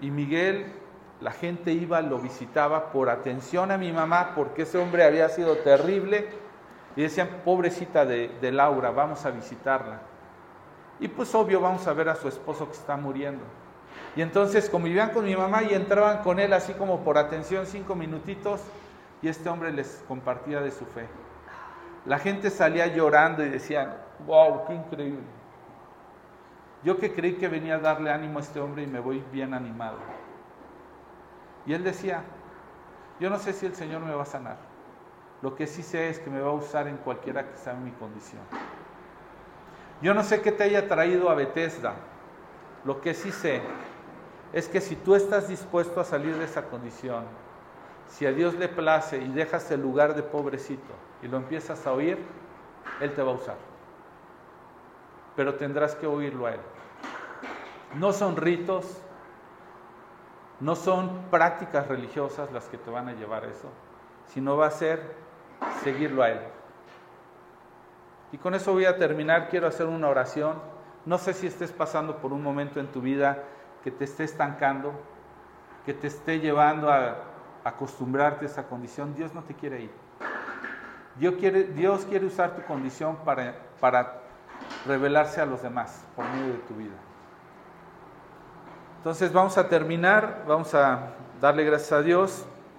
y 0.00 0.10
Miguel, 0.10 0.72
la 1.20 1.30
gente 1.30 1.70
iba, 1.70 2.02
lo 2.02 2.18
visitaba 2.18 2.90
por 2.90 3.08
atención 3.08 3.70
a 3.70 3.78
mi 3.78 3.92
mamá, 3.92 4.32
porque 4.34 4.62
ese 4.62 4.78
hombre 4.78 5.04
había 5.04 5.28
sido 5.28 5.58
terrible, 5.58 6.26
y 6.96 7.02
decían, 7.02 7.42
pobrecita 7.44 8.04
de 8.04 8.50
Laura, 8.50 8.90
vamos 8.90 9.24
a 9.24 9.30
visitarla. 9.30 10.13
Y 11.04 11.08
pues 11.08 11.34
obvio 11.34 11.60
vamos 11.60 11.86
a 11.86 11.92
ver 11.92 12.08
a 12.08 12.16
su 12.16 12.28
esposo 12.28 12.66
que 12.66 12.72
está 12.72 12.96
muriendo. 12.96 13.44
Y 14.16 14.22
entonces 14.22 14.70
convivían 14.70 15.10
con 15.10 15.26
mi 15.26 15.36
mamá 15.36 15.62
y 15.62 15.74
entraban 15.74 16.22
con 16.22 16.40
él 16.40 16.54
así 16.54 16.72
como 16.72 17.00
por 17.04 17.18
atención 17.18 17.66
cinco 17.66 17.94
minutitos 17.94 18.62
y 19.20 19.28
este 19.28 19.50
hombre 19.50 19.70
les 19.70 20.02
compartía 20.08 20.62
de 20.62 20.70
su 20.70 20.86
fe. 20.86 21.06
La 22.06 22.18
gente 22.18 22.48
salía 22.48 22.86
llorando 22.86 23.44
y 23.44 23.50
decían, 23.50 23.94
wow, 24.26 24.64
qué 24.66 24.76
increíble. 24.76 25.26
Yo 26.82 26.96
que 26.96 27.12
creí 27.12 27.34
que 27.34 27.48
venía 27.48 27.74
a 27.74 27.80
darle 27.80 28.10
ánimo 28.10 28.38
a 28.38 28.40
este 28.40 28.58
hombre 28.58 28.84
y 28.84 28.86
me 28.86 29.00
voy 29.00 29.22
bien 29.30 29.52
animado. 29.52 29.98
Y 31.66 31.74
él 31.74 31.84
decía, 31.84 32.22
yo 33.20 33.28
no 33.28 33.38
sé 33.38 33.52
si 33.52 33.66
el 33.66 33.74
Señor 33.74 34.00
me 34.00 34.14
va 34.14 34.22
a 34.22 34.26
sanar. 34.26 34.56
Lo 35.42 35.54
que 35.54 35.66
sí 35.66 35.82
sé 35.82 36.08
es 36.08 36.18
que 36.18 36.30
me 36.30 36.40
va 36.40 36.48
a 36.48 36.54
usar 36.54 36.88
en 36.88 36.96
cualquiera 36.96 37.46
que 37.46 37.58
sea 37.58 37.74
mi 37.74 37.90
condición. 37.90 38.40
Yo 40.00 40.14
no 40.14 40.22
sé 40.22 40.42
qué 40.42 40.52
te 40.52 40.64
haya 40.64 40.88
traído 40.88 41.30
a 41.30 41.34
Bethesda. 41.34 41.94
Lo 42.84 43.00
que 43.00 43.14
sí 43.14 43.32
sé 43.32 43.62
es 44.52 44.68
que 44.68 44.80
si 44.80 44.96
tú 44.96 45.14
estás 45.14 45.48
dispuesto 45.48 46.00
a 46.00 46.04
salir 46.04 46.36
de 46.36 46.44
esa 46.44 46.64
condición, 46.64 47.24
si 48.08 48.26
a 48.26 48.32
Dios 48.32 48.54
le 48.54 48.68
place 48.68 49.18
y 49.18 49.28
dejas 49.28 49.70
el 49.70 49.80
lugar 49.80 50.14
de 50.14 50.22
pobrecito 50.22 50.92
y 51.22 51.28
lo 51.28 51.38
empiezas 51.38 51.86
a 51.86 51.92
oír, 51.92 52.18
Él 53.00 53.14
te 53.14 53.22
va 53.22 53.32
a 53.32 53.34
usar. 53.34 53.56
Pero 55.34 55.54
tendrás 55.54 55.94
que 55.96 56.06
oírlo 56.06 56.46
a 56.46 56.52
Él. 56.52 56.60
No 57.96 58.12
son 58.12 58.36
ritos, 58.36 59.00
no 60.60 60.76
son 60.76 61.24
prácticas 61.30 61.88
religiosas 61.88 62.52
las 62.52 62.66
que 62.66 62.78
te 62.78 62.90
van 62.90 63.08
a 63.08 63.12
llevar 63.14 63.44
a 63.44 63.48
eso, 63.48 63.68
sino 64.26 64.56
va 64.56 64.66
a 64.66 64.70
ser 64.70 65.00
seguirlo 65.82 66.22
a 66.22 66.30
Él. 66.30 66.40
Y 68.34 68.36
con 68.36 68.52
eso 68.56 68.72
voy 68.72 68.84
a 68.84 68.98
terminar. 68.98 69.48
Quiero 69.48 69.68
hacer 69.68 69.86
una 69.86 70.08
oración. 70.08 70.56
No 71.06 71.18
sé 71.18 71.34
si 71.34 71.46
estés 71.46 71.70
pasando 71.70 72.16
por 72.16 72.32
un 72.32 72.42
momento 72.42 72.80
en 72.80 72.88
tu 72.88 73.00
vida 73.00 73.44
que 73.84 73.92
te 73.92 74.02
esté 74.02 74.24
estancando, 74.24 74.92
que 75.86 75.94
te 75.94 76.08
esté 76.08 76.40
llevando 76.40 76.90
a 76.90 77.14
acostumbrarte 77.62 78.46
a 78.46 78.48
esa 78.48 78.64
condición. 78.64 79.14
Dios 79.14 79.32
no 79.34 79.44
te 79.44 79.54
quiere 79.54 79.82
ir. 79.82 79.92
Dios 81.14 81.34
quiere, 81.38 81.62
Dios 81.62 82.06
quiere 82.06 82.26
usar 82.26 82.56
tu 82.56 82.62
condición 82.62 83.18
para, 83.24 83.54
para 83.78 84.22
revelarse 84.84 85.40
a 85.40 85.46
los 85.46 85.62
demás 85.62 86.04
por 86.16 86.24
medio 86.24 86.54
de 86.54 86.58
tu 86.58 86.74
vida. 86.74 86.96
Entonces 88.96 89.32
vamos 89.32 89.56
a 89.58 89.68
terminar, 89.68 90.42
vamos 90.48 90.74
a 90.74 91.12
darle 91.40 91.62
gracias 91.62 91.92
a 91.92 92.02
Dios. 92.02 92.44